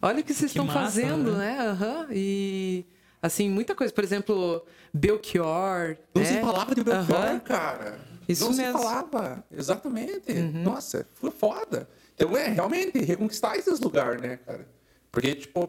[0.00, 1.56] Olha o que vocês que estão massa, fazendo, né?
[1.56, 1.70] né?
[1.72, 2.06] Uhum.
[2.12, 2.86] E
[3.20, 3.92] assim, muita coisa.
[3.92, 5.96] Por exemplo, Belchior.
[6.14, 6.28] Não né?
[6.28, 7.40] se falava de Belchior, uhum.
[7.40, 7.98] cara.
[8.28, 8.78] Isso Não mesmo.
[8.78, 9.44] se falava.
[9.50, 10.32] Exatamente.
[10.32, 10.62] Uhum.
[10.62, 11.88] Nossa, foi foda.
[12.14, 14.68] Então é realmente reconquistar esses lugares, né, cara?
[15.10, 15.68] Porque, tipo,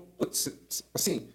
[0.94, 1.30] assim,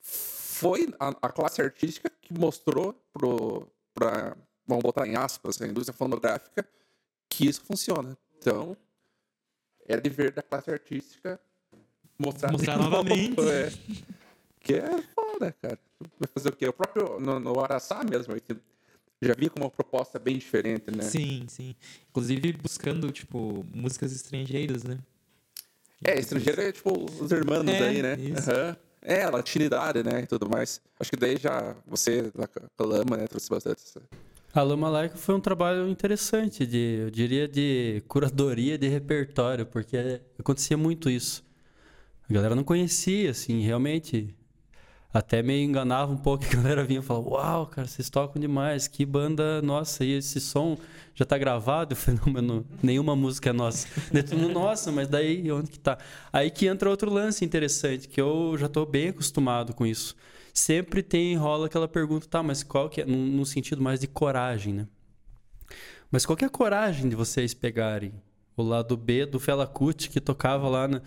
[0.00, 5.96] foi a, a classe artística que mostrou pro, pra, vamos botar em aspas, a indústria
[5.96, 6.68] fonográfica,
[7.28, 8.16] que isso funciona.
[8.38, 8.76] Então,
[9.86, 11.40] é dever da classe artística
[12.18, 13.40] mostrar, mostrar novamente.
[13.40, 13.72] É.
[14.60, 15.78] Que é foda, cara.
[16.18, 16.68] Vai fazer o quê?
[16.68, 18.34] O próprio no, no Araçá mesmo,
[19.20, 21.02] já vi com uma proposta bem diferente, né?
[21.02, 21.74] Sim, sim.
[22.10, 24.98] Inclusive buscando, tipo, músicas estrangeiras, né?
[26.04, 28.14] É, estrangeiro é tipo os irmãos é, aí, né?
[28.14, 28.50] Isso.
[28.50, 28.76] Uhum.
[29.02, 30.22] É, latinidade, né?
[30.22, 30.80] E tudo mais.
[31.00, 34.00] Acho que daí já você, na Lama, né, trouxe bastante essa,
[34.52, 40.20] A Lama Laica foi um trabalho interessante, de, eu diria de curadoria de repertório, porque
[40.38, 41.47] acontecia muito isso.
[42.28, 44.34] A galera não conhecia, assim, realmente.
[45.12, 48.86] Até meio enganava um pouco, a galera vinha e falava, uau, cara, vocês tocam demais,
[48.86, 50.76] que banda, nossa, e esse som
[51.14, 51.92] já tá gravado?
[51.94, 53.88] Eu falei, não, mas não, nenhuma música é nossa.
[54.12, 55.96] Daí nossa, mas daí onde que tá?
[56.30, 60.14] Aí que entra outro lance interessante, que eu já tô bem acostumado com isso
[60.58, 64.06] sempre tem rola aquela pergunta, tá, mas qual que é, no, no sentido mais de
[64.06, 64.88] coragem, né?
[66.10, 68.12] Mas qual que é a coragem de vocês pegarem
[68.56, 71.02] o lado B do Fela Kuti que tocava lá na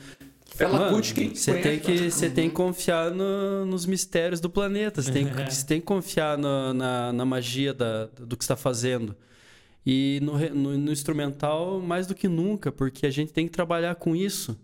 [0.56, 5.02] Fela Kuti, quem Você tem que você tem que confiar no, nos mistérios do planeta,
[5.02, 9.16] você tem, você tem que confiar no, na, na magia da, do que está fazendo.
[9.86, 13.96] E no, no, no instrumental mais do que nunca, porque a gente tem que trabalhar
[13.96, 14.58] com isso.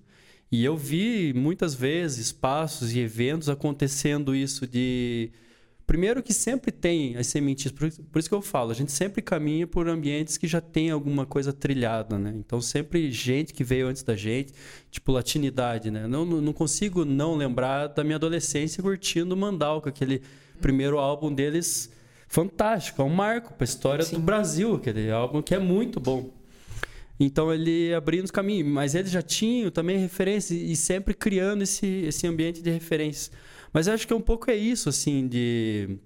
[0.52, 5.32] E eu vi muitas vezes espaços e eventos acontecendo isso de
[5.88, 9.22] primeiro que sempre tem as sementes, por, por, isso que eu falo, a gente sempre
[9.22, 12.34] caminha por ambientes que já tem alguma coisa trilhada, né?
[12.36, 14.54] Então sempre gente que veio antes da gente,
[14.92, 16.06] tipo latinidade, né?
[16.06, 20.22] Não, não consigo não lembrar da minha adolescência curtindo Mandalca, aquele
[20.60, 21.90] primeiro álbum deles
[22.28, 24.18] fantástico, é um marco para a história Sim.
[24.18, 26.30] do Brasil, aquele álbum que é muito bom.
[27.18, 31.88] Então ele abrindo os caminhos, mas eles já tinham também referências e sempre criando esse,
[31.88, 33.32] esse ambiente de referências.
[33.74, 35.98] Mas eu acho que é um pouco é isso, assim, de,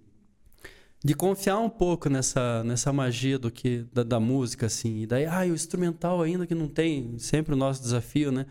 [1.03, 5.01] de confiar um pouco nessa, nessa magia do que da, da música, assim.
[5.01, 8.45] E daí, ah, o instrumental ainda que não tem, sempre o nosso desafio, né?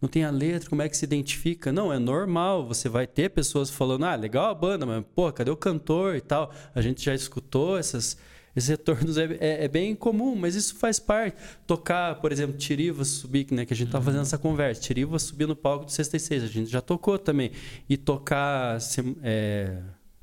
[0.00, 1.72] Não tem a letra, como é que se identifica?
[1.72, 5.50] Não, é normal, você vai ter pessoas falando, ah, legal a banda, mas, pô, cadê
[5.50, 6.52] o cantor e tal?
[6.74, 8.18] A gente já escutou essas
[8.56, 11.36] esses retornos é, é, é, bem comum, mas isso faz parte.
[11.66, 14.80] Tocar, por exemplo, Tirivas subir, né, que a gente estava fazendo essa conversa.
[14.80, 17.50] Tirivas subir no palco do 66, a gente já tocou também.
[17.88, 18.78] E tocar
[19.22, 19.78] é,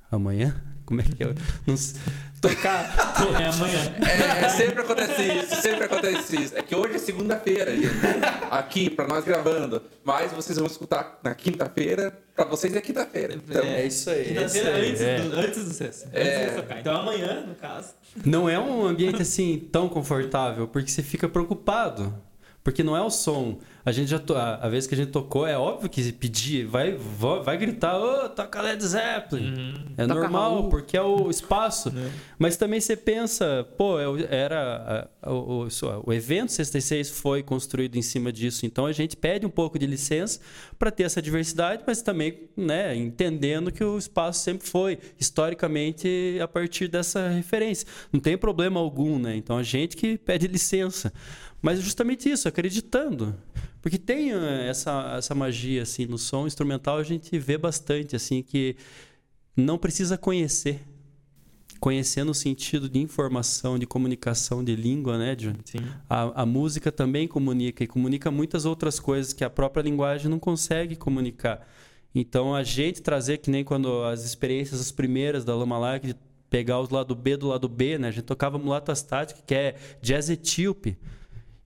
[0.09, 0.61] amanhã?
[0.85, 1.27] Como é que é?
[1.67, 1.75] Não,
[2.41, 3.13] tocar.
[3.39, 3.95] É amanhã.
[4.01, 6.57] É, é, sempre acontece isso, sempre acontece isso.
[6.57, 7.71] É que hoje é segunda-feira,
[8.49, 9.81] aqui, para nós gravando.
[10.03, 12.17] Mas vocês vão escutar na quinta-feira.
[12.35, 13.35] Para vocês é quinta-feira.
[13.35, 14.25] Então, é isso aí.
[14.25, 15.21] Quinta-feira antes, é.
[15.21, 16.09] do, antes do sexto.
[16.11, 16.21] É.
[16.21, 16.79] Antes de tocar.
[16.79, 17.93] Então amanhã, no caso.
[18.25, 22.13] Não é um ambiente assim tão confortável, porque você fica preocupado.
[22.63, 23.59] Porque não é o som.
[23.83, 24.35] A gente já to...
[24.35, 26.95] a vez que a gente tocou, é óbvio que pedir, vai,
[27.43, 29.53] vai gritar, ô, oh, toca Led Zeppelin.
[29.53, 29.73] Uhum.
[29.97, 30.69] É toca normal, Raul.
[30.69, 31.89] porque é o espaço.
[31.89, 32.09] Uhum.
[32.37, 35.67] Mas também você pensa, pô, era o, o,
[36.05, 39.87] o evento 66 foi construído em cima disso, então a gente pede um pouco de
[39.87, 40.39] licença
[40.77, 46.47] para ter essa diversidade, mas também, né, entendendo que o espaço sempre foi historicamente a
[46.47, 47.87] partir dessa referência.
[48.11, 49.35] Não tem problema algum, né?
[49.35, 51.11] Então a gente que pede licença.
[51.61, 53.35] Mas é justamente isso, acreditando.
[53.81, 58.43] Porque tem eh, essa, essa magia assim no som instrumental, a gente vê bastante assim
[58.43, 58.75] que
[59.55, 60.81] não precisa conhecer.
[61.79, 65.55] Conhecer no sentido de informação, de comunicação, de língua, né, John?
[65.65, 65.79] Sim.
[66.07, 70.37] A, a música também comunica e comunica muitas outras coisas que a própria linguagem não
[70.37, 71.67] consegue comunicar.
[72.13, 76.15] Então a gente trazer que nem quando as experiências as primeiras da Lama Like de
[76.51, 78.09] pegar os lado B do lado B, né?
[78.09, 80.97] A gente tocava mulatas táticas, que é jazz etíope.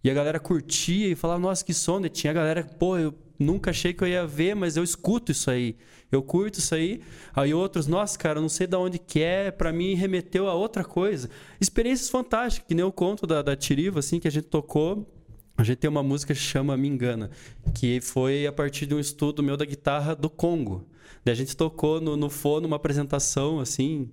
[0.05, 1.71] E a galera curtia e falava, nossa, que.
[1.71, 5.31] E tinha a galera, pô, eu nunca achei que eu ia ver, mas eu escuto
[5.31, 5.75] isso aí.
[6.11, 7.01] Eu curto isso aí.
[7.35, 10.83] Aí outros, nossa, cara, não sei de onde que é, pra mim remeteu a outra
[10.83, 11.27] coisa.
[11.59, 15.11] Experiências fantásticas, que nem o conto da, da Tiriva, assim, que a gente tocou.
[15.57, 17.31] A gente tem uma música que chama Me Engana,
[17.73, 20.87] que foi a partir de um estudo meu da guitarra do Congo.
[21.23, 24.11] Daí a gente tocou no, no fono uma apresentação, assim,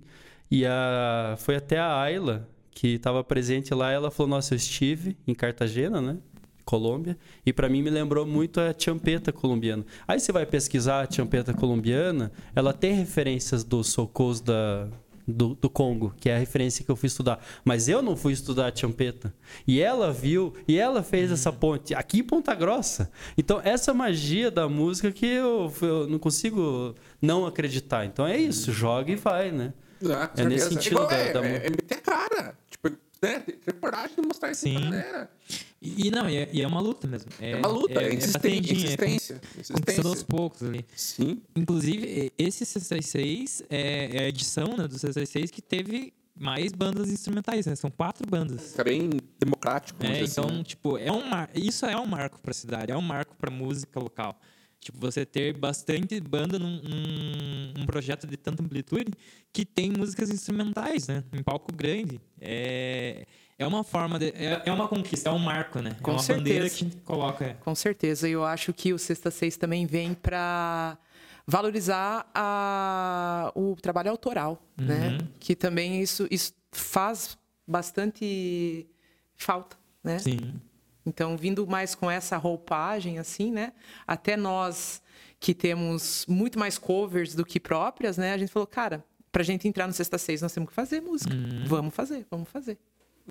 [0.49, 5.17] e a, foi até a Ayla, que estava presente lá, ela falou: Nossa, eu estive
[5.27, 6.17] em Cartagena, né?
[6.65, 9.85] Colômbia, e para mim me lembrou muito a champeta colombiana.
[10.07, 14.87] Aí você vai pesquisar a champeta colombiana, ela tem referências dos socos da,
[15.27, 17.43] do, do, Congo, que é a referência que eu fui estudar.
[17.63, 19.33] Mas eu não fui estudar a champeta.
[19.67, 21.57] E ela viu, e ela fez essa uhum.
[21.57, 23.11] ponte aqui em Ponta Grossa.
[23.37, 28.05] Então, essa magia da música que eu, eu não consigo não acreditar.
[28.05, 29.73] Então é isso, joga e vai, né?
[30.01, 31.45] Exato, é nesse sentido Igual, da, é, da...
[31.45, 32.22] É, é meter cara.
[32.22, 32.22] Tipo,
[33.23, 33.39] né?
[33.39, 34.73] Ter coragem de mostrar isso Sim.
[34.73, 35.31] pra galera.
[35.81, 37.29] E, não, e é, e é, uma luta mesmo.
[37.39, 38.73] É, é uma luta, é, é insistência.
[38.73, 39.41] insistência,
[39.73, 40.85] Conquistando aos poucos ali.
[40.95, 41.41] Sim.
[41.55, 47.65] Inclusive, esse 66 é, é a edição né, do 66 que teve mais bandas instrumentais,
[47.65, 47.75] né?
[47.75, 48.71] São quatro bandas.
[48.71, 49.09] Fica bem
[49.39, 50.03] democrático.
[50.03, 50.63] É, então, assim, né?
[50.63, 51.49] tipo, é um mar...
[51.53, 54.39] isso é um marco para a cidade, é um marco para música local.
[54.83, 59.11] Tipo, você ter bastante banda num, num um projeto de tanta amplitude
[59.51, 61.23] que tem músicas instrumentais, né?
[61.31, 62.19] Em palco grande.
[62.39, 63.25] É,
[63.57, 65.95] é uma forma de, é, é uma conquista, é um marco, né?
[66.01, 66.39] Com é uma certeza.
[66.39, 67.57] bandeira que a gente coloca.
[67.61, 68.27] Com certeza.
[68.27, 70.97] Eu acho que o Sexta Seis também vem para
[71.45, 74.85] valorizar a, o trabalho autoral, uhum.
[74.85, 75.17] né?
[75.39, 78.87] Que também isso, isso faz bastante
[79.35, 80.19] falta, né?
[80.19, 80.39] Sim.
[81.05, 83.73] Então, vindo mais com essa roupagem, assim, né?
[84.07, 85.01] Até nós
[85.39, 88.33] que temos muito mais covers do que próprias, né?
[88.33, 91.33] A gente falou, cara, pra gente entrar no Sexta Seis, nós temos que fazer música.
[91.33, 91.65] Uhum.
[91.65, 92.77] Vamos fazer, vamos fazer.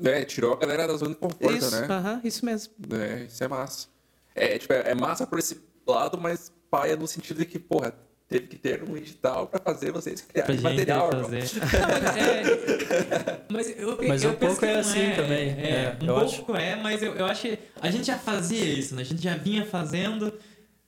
[0.02, 1.86] É, tirou a galera da zona de conforto, isso, né?
[1.88, 2.74] aham, isso mesmo.
[2.92, 3.88] É, isso é massa.
[4.34, 7.94] É, tipo, é é massa por esse lado, mas paia no sentido de que, porra,
[8.32, 11.10] teve que ter um edital pra fazer vocês Pra criarem gente material.
[11.12, 11.42] fazer.
[11.54, 15.48] Não, mas é- mas eu, Mas eu um penso pouco que é assim também.
[15.50, 18.64] É, É, um eu pouco é, mas eu, eu acho que a gente já fazia
[18.64, 19.02] isso, né?
[19.02, 20.32] A gente já vinha fazendo,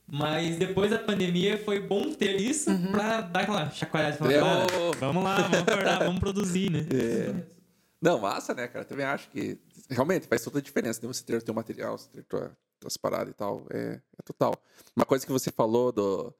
[0.07, 2.93] mas depois da pandemia foi bom ter isso Uhum.
[2.93, 6.71] pra dar aquela chacoalhada e falar, É, "Ah, ô, vamos lá, vamos acordar, vamos produzir,
[6.71, 6.87] né?
[8.01, 8.85] Não, massa, né, cara?
[8.85, 11.13] Também acho que realmente faz toda a diferença né?
[11.13, 13.67] você ter teu material, você ter tua, tuas paradas e tal.
[13.71, 14.55] É, é total.
[14.95, 16.35] Uma coisa que você falou do,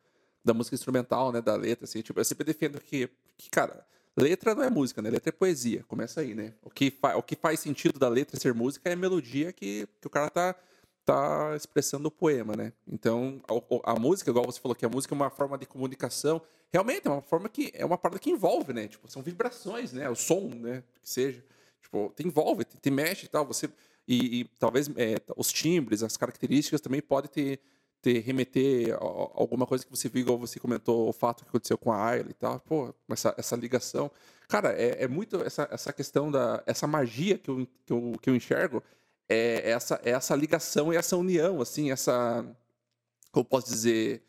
[0.45, 1.41] da música instrumental, né?
[1.41, 3.87] Da letra, assim, tipo, eu sempre defendo que, que, cara,
[4.17, 5.11] letra não é música, né?
[5.11, 5.85] Letra é poesia.
[5.89, 6.53] Começa aí, né?
[6.63, 10.07] O que, o que faz sentido da letra ser música é a melodia que, que
[10.07, 10.55] o cara tá,
[11.05, 12.73] tá expressando o poema, né?
[12.87, 16.43] Então, a, a música, igual você falou que a música é uma forma de comunicação,
[16.71, 18.87] realmente é uma forma que é uma parada que envolve, né?
[18.87, 20.09] Tipo, são vibrações, né?
[20.11, 20.83] O som, né?
[21.03, 21.43] Que seja.
[21.81, 23.47] Tipo, te envolve, te, te mexe e tal.
[23.47, 23.71] Você,
[24.07, 27.61] e, e talvez é, os timbres, as características também podem te,
[28.05, 31.49] te remeter a, a alguma coisa que você viu, igual você comentou, o fato que
[31.49, 32.61] aconteceu com a Ayla e tal.
[32.61, 34.11] Pô, essa, essa ligação.
[34.47, 36.63] Cara, é, é muito essa, essa questão da.
[36.67, 38.83] Essa magia que eu, que eu, que eu enxergo
[39.29, 42.45] é essa, é essa ligação e essa união, assim, essa.
[43.33, 44.23] Como posso dizer?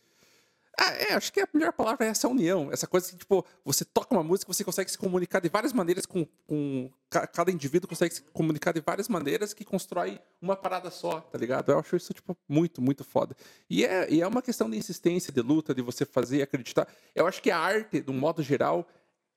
[0.77, 2.69] Ah, é, acho que a melhor palavra é essa união.
[2.71, 6.05] Essa coisa que, tipo, você toca uma música, você consegue se comunicar de várias maneiras
[6.05, 6.25] com.
[6.45, 11.21] com ca- cada indivíduo consegue se comunicar de várias maneiras que constrói uma parada só,
[11.21, 11.71] tá ligado?
[11.71, 13.35] Eu acho isso, tipo, muito, muito foda.
[13.69, 16.87] E é, e é uma questão de insistência, de luta, de você fazer acreditar.
[17.15, 18.85] Eu acho que a arte, de um modo geral,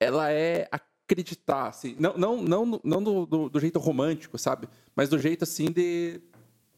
[0.00, 1.96] ela é acreditar, assim.
[1.98, 4.68] Não, não, não, não do, do, do jeito romântico, sabe?
[4.96, 6.20] Mas do jeito, assim, de.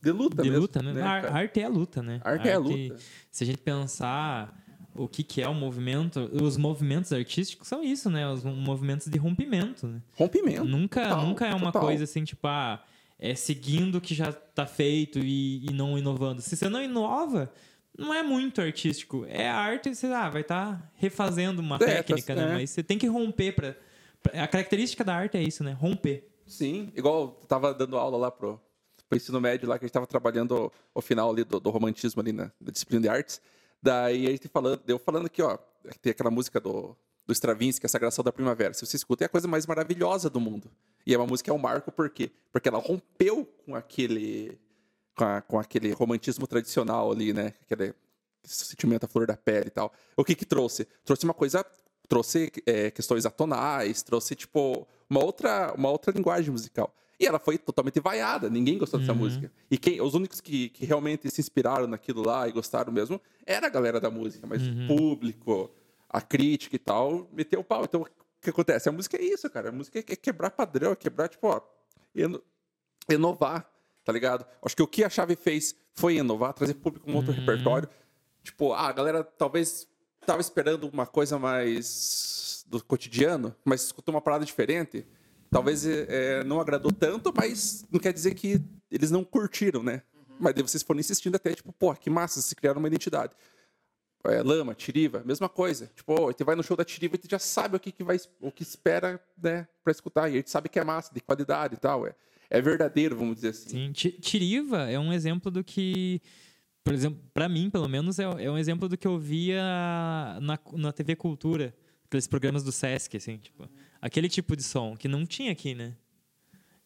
[0.02, 0.62] De luta De mesmo.
[0.62, 0.92] luta, né?
[1.00, 1.32] A cara?
[1.34, 2.20] arte é a luta, né?
[2.24, 2.96] Arte é a luta.
[3.30, 4.58] Se a gente pensar
[4.94, 8.28] o que, que é o movimento, os movimentos artísticos são isso, né?
[8.28, 10.00] Os movimentos de rompimento, né?
[10.14, 10.64] Rompimento.
[10.64, 11.82] Nunca, Total, nunca é uma total.
[11.82, 12.82] coisa assim, tipo, ah,
[13.18, 16.40] é seguindo o que já tá feito e, e não inovando.
[16.42, 17.52] Se você não inova,
[17.96, 19.26] não é muito artístico.
[19.28, 22.42] É arte, você ah, vai estar refazendo uma É, tá- técnica, né?
[22.42, 22.52] é.
[22.54, 23.76] Mas você tem que romper para
[24.34, 25.72] A característica da arte é isso, né?
[25.72, 26.26] Romper.
[26.46, 28.60] Sim, igual eu tava dando aula lá pro,
[29.10, 31.68] pro ensino médio lá, que a gente tava trabalhando o, o final ali do, do
[31.68, 33.40] romantismo ali na, da disciplina de artes.
[33.82, 35.58] Daí a gente falando, eu falando aqui, ó,
[36.00, 36.96] tem aquela música do,
[37.26, 38.72] do Stravinsky, a Sagração da Primavera.
[38.72, 40.70] Se você escuta, é a coisa mais maravilhosa do mundo.
[41.04, 42.30] E é uma música, é um marco, por quê?
[42.52, 44.56] Porque ela rompeu com aquele,
[45.16, 47.54] com, a- com aquele romantismo tradicional ali, né?
[47.62, 47.92] Aquele
[48.44, 49.92] sentimento à flor da pele e tal.
[50.16, 50.86] O que que trouxe?
[51.04, 51.64] Trouxe uma coisa
[52.08, 56.92] trouxe é, questões atonais, trouxe tipo uma outra, uma outra linguagem musical.
[57.20, 59.52] E ela foi totalmente vaiada, ninguém gostou dessa música.
[59.70, 63.66] E quem, os únicos que, que realmente se inspiraram naquilo lá e gostaram mesmo era
[63.66, 65.70] a galera da música, mas o público,
[66.08, 67.84] a crítica e tal, meteu o pau.
[67.84, 68.06] Então, o
[68.40, 68.88] que acontece?
[68.88, 69.68] A música é isso, cara.
[69.68, 71.60] A música é quebrar padrão, é quebrar, tipo, ó,
[72.14, 72.42] ino-
[73.08, 73.70] inovar,
[74.02, 74.46] tá ligado?
[74.62, 77.88] Acho que o que a Chave fez foi inovar, trazer público com outro repertório.
[78.42, 79.86] Tipo, ah, a galera talvez
[80.24, 85.06] tava esperando uma coisa mais do cotidiano, mas escutou uma parada diferente.
[85.50, 90.02] Talvez é, não agradou tanto, mas não quer dizer que eles não curtiram, né?
[90.38, 93.32] Mas daí vocês foram insistindo até, tipo, pô, que massa, vocês criaram uma identidade.
[94.24, 95.90] É, Lama, Tiriva, mesma coisa.
[95.96, 98.04] Tipo, ó, você vai no show da Tiriva e tu já sabe o que, que
[98.04, 100.28] vai, o que espera, né, pra escutar.
[100.28, 102.06] E a gente sabe que é massa, de qualidade e tal.
[102.06, 102.14] É,
[102.48, 103.68] é verdadeiro, vamos dizer assim.
[103.70, 106.20] Sim, Ti- Tiriva é um exemplo do que,
[106.84, 109.62] por exemplo, para mim, pelo menos, é, é um exemplo do que eu via
[110.40, 111.74] na, na TV Cultura,
[112.04, 113.68] aqueles programas do Sesc, assim, tipo,
[114.00, 115.94] aquele tipo de som que não tinha aqui, né?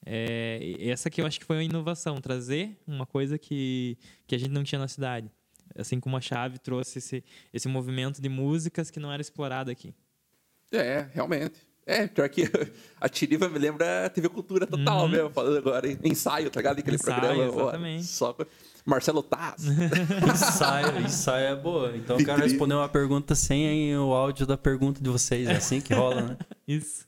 [0.06, 3.96] É, essa que eu acho que foi uma inovação, trazer uma coisa que,
[4.26, 5.30] que a gente não tinha na cidade.
[5.76, 9.94] Assim como a Chave trouxe esse, esse movimento de músicas que não era explorado aqui.
[10.70, 11.58] É, realmente.
[11.87, 12.45] É, pior que
[13.01, 15.09] a Tiriva me lembra a TV Cultura total Uhum.
[15.09, 16.78] mesmo, falando agora em ensaio, tá ligado?
[16.78, 17.53] Aquele Ensaio, programa.
[17.53, 18.05] ó, exatamente.
[18.05, 18.45] só com
[18.87, 19.64] Marcelo Taz.
[20.32, 21.93] Ensaio, ensaio é boa.
[21.97, 25.49] Então o cara respondeu uma pergunta sem o áudio da pergunta de vocês.
[25.49, 26.37] É assim que rola, né?
[26.66, 27.05] Isso.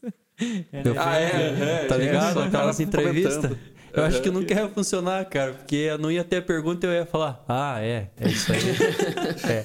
[0.73, 2.35] Eu Ah, falei, é, é, tá é, ligado?
[2.35, 3.53] só Aquelas cara entrevistas.
[3.97, 6.91] Eu acho que nunca ia funcionar, cara, porque eu não ia ter a pergunta e
[6.91, 8.59] eu ia falar, ah, é, é isso aí.
[9.51, 9.63] é.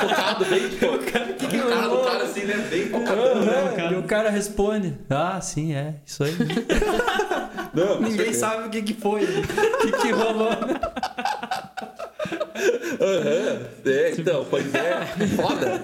[0.00, 2.66] Focado bem, tipo, o cara, do cara assim, né?
[2.70, 3.20] Bem focado.
[3.22, 6.34] Aham, E o cara responde, ah, sim, é, isso aí.
[7.72, 8.40] Não, Ninguém certeza.
[8.40, 10.50] sabe o que, que foi, o que, que rolou.
[13.00, 13.60] Aham.
[13.86, 15.06] É, então, pois é.
[15.36, 15.82] Foda.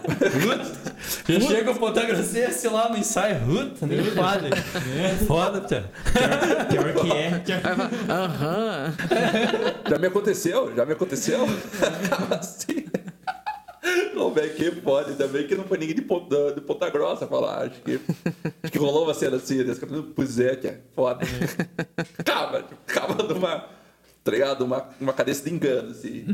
[1.29, 4.51] Já chega o Ponta Grossense lá no ensaio, puta, nem fale.
[5.27, 5.85] Foda, tia.
[6.71, 7.43] Pior que é.
[8.09, 8.95] Aham.
[9.89, 11.41] Já me aconteceu, já me aconteceu.
[12.39, 12.87] assim.
[14.15, 15.11] Como é que pode?
[15.11, 17.67] Ainda bem que não foi ninguém de Ponta, de ponta Grossa falar.
[17.67, 18.01] Acho que,
[18.63, 19.63] acho que rolou uma cena assim.
[19.63, 19.75] Né?
[20.15, 21.25] Pois é, que é foda.
[22.19, 23.69] Acaba, acaba numa,
[24.25, 24.65] tá ligado?
[24.65, 26.25] Uma, uma cadência de engano, assim.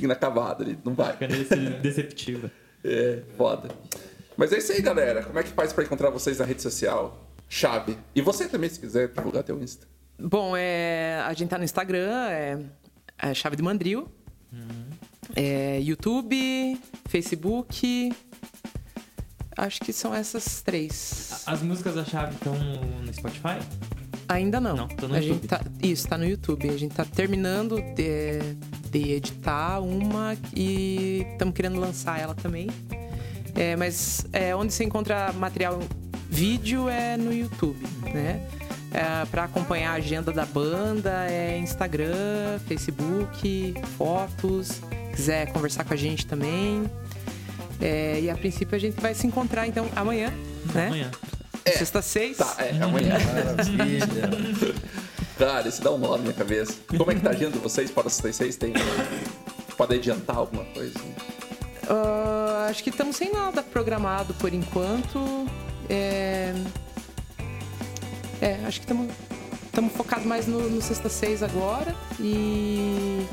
[0.00, 1.16] Inacabada ali, não vai.
[1.16, 2.50] Cadê esse deceptiva?
[2.84, 3.68] É, foda.
[4.36, 5.22] Mas é isso aí, galera.
[5.22, 7.28] Como é que faz pra encontrar vocês na rede social?
[7.48, 7.98] Chave.
[8.14, 9.86] E você também, se quiser divulgar teu Insta.
[10.22, 12.58] Bom, é, a gente tá no Instagram, é,
[13.18, 14.08] é Chave de Mandril.
[15.34, 18.12] É, YouTube, Facebook.
[19.56, 21.42] Acho que são essas três.
[21.46, 23.58] As músicas da chave estão no Spotify?
[24.28, 24.76] Ainda não.
[24.76, 25.34] Não, tô no a YouTube.
[25.34, 26.68] gente tá, isso, tá no YouTube.
[26.70, 28.54] A gente tá terminando de,
[28.90, 32.68] de editar uma e estamos querendo lançar ela também.
[33.54, 35.80] É, mas é, onde você encontra material
[36.28, 38.46] vídeo é no YouTube, né?
[38.94, 44.80] É, para acompanhar a agenda da banda é Instagram, Facebook, fotos.
[45.14, 46.84] Quiser conversar com a gente também.
[47.80, 50.32] É, e a princípio a gente vai se encontrar então amanhã,
[50.74, 50.86] né?
[50.86, 51.10] Amanhã.
[51.66, 52.36] Sexta seis.
[52.36, 53.16] Tá, é, amanhã.
[53.18, 54.06] Maravilha.
[55.38, 56.74] Cara, isso dá um nó na minha cabeça.
[56.86, 58.56] Como é que tá a agenda de vocês para os 66?
[58.56, 58.72] Tem.
[59.76, 60.94] Pode adiantar alguma coisa?
[61.88, 65.48] Ah, acho que estamos sem nada programado por enquanto.
[65.88, 66.54] É,
[68.42, 68.86] é acho que
[69.66, 71.94] estamos focados mais no, no Sexta 6 agora.
[72.20, 73.24] E,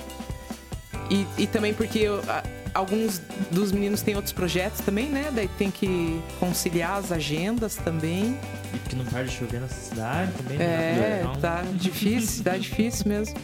[1.09, 2.43] e, e também porque eu- a-
[2.73, 3.19] alguns
[3.51, 5.29] dos meninos têm outros projetos também, né?
[5.33, 8.37] Daí tem que conciliar as agendas também.
[8.73, 10.57] E porque não para de chover nessa cidade também.
[10.57, 10.63] né?
[10.65, 13.35] É, Então, tá difícil, tá difícil mesmo.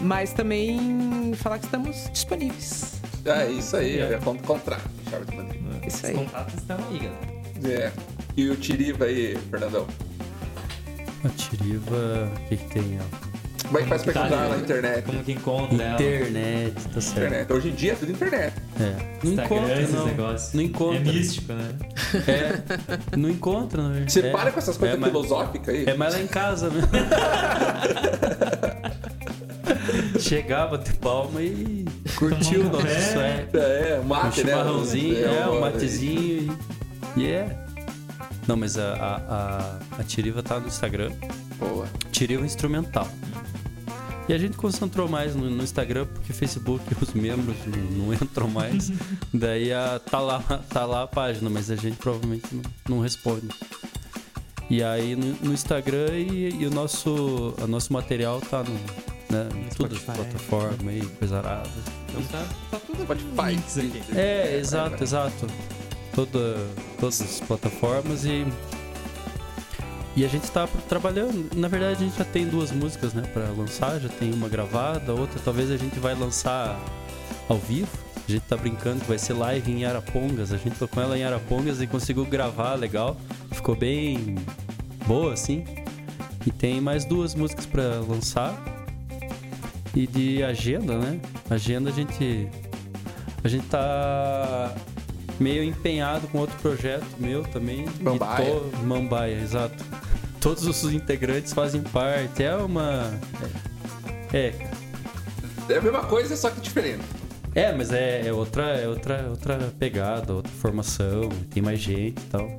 [0.00, 2.94] Mas também falar que estamos disponíveis.
[3.26, 4.42] É isso aí, é ponto
[5.36, 5.60] Madrid.
[5.86, 6.14] Isso Os aí.
[6.14, 7.40] contatos estão aí, galera.
[7.84, 7.92] É.
[8.34, 9.86] E o Tiriva aí, Fernandão?
[11.24, 12.98] A Tiriva, o que, que tem?
[13.00, 13.04] ó?
[13.66, 15.04] Como é que faz pra Tá encontrar ali, na internet?
[15.04, 15.94] Como que encontra ela?
[15.94, 17.18] Internet, tá certo.
[17.18, 17.52] Internet.
[17.52, 18.54] Hoje em dia é tudo internet.
[18.80, 18.96] É.
[19.22, 20.06] Não Instagram, encontra, esses não.
[20.06, 20.52] negócios.
[20.54, 20.96] Não encontra.
[20.98, 21.68] É místico, né?
[22.26, 24.04] É, não encontra, né?
[24.08, 25.84] Você é, para com essas coisas é, filosóficas aí.
[25.86, 26.80] É mais lá em casa, né?
[30.18, 31.84] Chegava, bater palma e
[32.16, 33.56] curtiu o um nosso sueco.
[33.56, 34.50] É, um Um mate, né?
[34.52, 36.56] chimarrãozinho, é, um uma- matezinho
[37.16, 37.20] e.
[37.20, 37.56] E é.
[38.50, 41.12] Não, mas a, a, a, a Tiriva tá no Instagram.
[41.56, 41.88] Boa.
[42.10, 43.06] Tiriva Instrumental.
[44.28, 48.48] E a gente concentrou mais no, no Instagram, porque Facebook os membros não, não entram
[48.48, 48.90] mais.
[49.32, 53.46] Daí a, tá, lá, tá lá a página, mas a gente provavelmente não, não responde.
[54.68, 58.74] E aí no, no Instagram e, e o nosso, o nosso material tá no,
[59.30, 60.06] né, as Spotify.
[60.06, 61.70] plataformas aí, coisa arada.
[62.08, 64.02] Então tá, tá tudo Spotify.
[64.12, 65.46] É, exato, exato.
[66.14, 66.56] Toda,
[66.98, 68.46] todas as plataformas e.
[70.16, 71.56] E a gente tá trabalhando.
[71.56, 74.00] Na verdade, a gente já tem duas músicas, né, pra lançar.
[74.00, 76.78] Já tem uma gravada, outra talvez a gente vai lançar
[77.48, 77.88] ao vivo.
[78.28, 80.52] A gente tá brincando que vai ser live em Arapongas.
[80.52, 83.16] A gente tocou ela em Arapongas e conseguiu gravar legal.
[83.50, 84.36] Ficou bem
[85.06, 85.64] boa, assim.
[86.46, 88.54] E tem mais duas músicas pra lançar.
[89.94, 91.20] E de agenda, né?
[91.48, 92.48] Agenda a gente.
[93.42, 94.74] A gente tá
[95.40, 97.86] meio empenhado com outro projeto meu também.
[98.00, 98.44] Mambaia.
[98.44, 99.82] to- Mambaia, exato.
[100.40, 102.42] Todos os integrantes fazem parte.
[102.42, 103.10] É uma.
[104.32, 104.52] É,
[105.68, 107.02] É a mesma coisa, só que diferente.
[107.54, 112.26] é, mas é, é outra, é outra, outra pegada, outra formação, tem mais gente e
[112.30, 112.58] tal.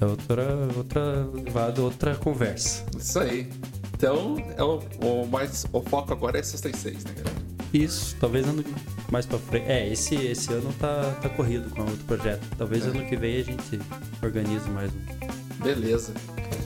[0.00, 0.44] É outra,
[0.76, 2.84] outra levada, outra conversa.
[2.98, 3.48] Isso aí.
[3.96, 7.34] Então, é o, o mais, o foco agora é 66, né, galera?
[7.72, 8.62] Isso, talvez ano
[9.10, 9.66] mais pra frente.
[9.70, 12.42] É, esse, esse ano tá, tá corrido com outro projeto.
[12.58, 12.88] Talvez É.
[12.88, 13.80] ano que vem a gente
[14.22, 15.62] organize mais um.
[15.64, 16.12] Beleza.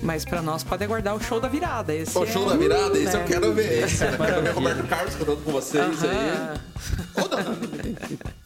[0.03, 1.93] Mas pra nós pode aguardar o show da virada.
[1.95, 3.23] Esse O show é- da virada, isso né?
[3.23, 3.85] eu quero ver.
[3.85, 4.53] Esse, eu quero ver o Maravilha.
[4.53, 6.11] Roberto Carlos cantando com vocês aí.
[6.11, 6.55] Aham.
[7.17, 7.53] Ou não, não,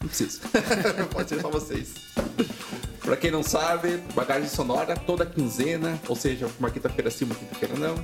[0.01, 0.39] não precisa.
[1.13, 1.93] Pode ser só vocês.
[3.03, 7.75] Pra quem não sabe, bagagem sonora toda quinzena, ou seja, uma quinta-feira sim, uma quinta-feira
[7.77, 7.95] não.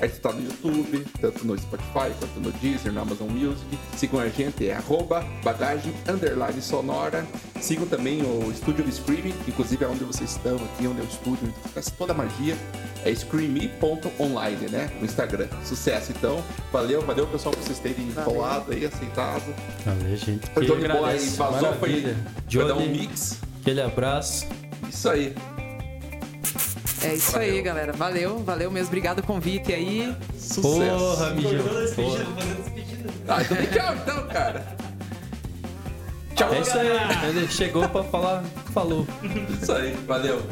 [0.00, 3.78] A gente tá no YouTube, tanto no Spotify quanto no Deezer, na Amazon Music.
[3.96, 7.24] Sigam a gente, é arroba bagagem underline sonora.
[7.60, 11.06] Sigam também o estúdio do Screaming, inclusive é onde vocês estão aqui, onde é o
[11.06, 12.56] estúdio, onde acontece toda a magia.
[13.04, 14.90] É screamy.online, né?
[14.98, 15.48] No Instagram.
[15.64, 16.42] Sucesso, então.
[16.72, 19.54] Valeu, valeu pessoal por vocês terem colado aí, aceitado.
[19.84, 20.50] Valeu, gente.
[20.54, 21.36] Johnny Boy agradece.
[21.36, 22.16] vazou, foi,
[22.48, 23.38] foi dar um mix.
[23.60, 24.46] Aquele abraço.
[24.88, 25.34] Isso aí.
[27.02, 27.54] É isso Valeu.
[27.54, 27.92] aí, galera.
[27.92, 28.88] Valeu, valeu mesmo.
[28.88, 30.14] Obrigado o convite aí.
[30.38, 30.62] Sucesso.
[30.62, 33.10] Porra, despedida.
[33.28, 34.76] Ah, então tchau então, cara.
[36.34, 36.88] Tchau, É isso aí.
[37.28, 39.06] Ele chegou pra falar, falou.
[39.60, 40.42] Isso aí, valeu.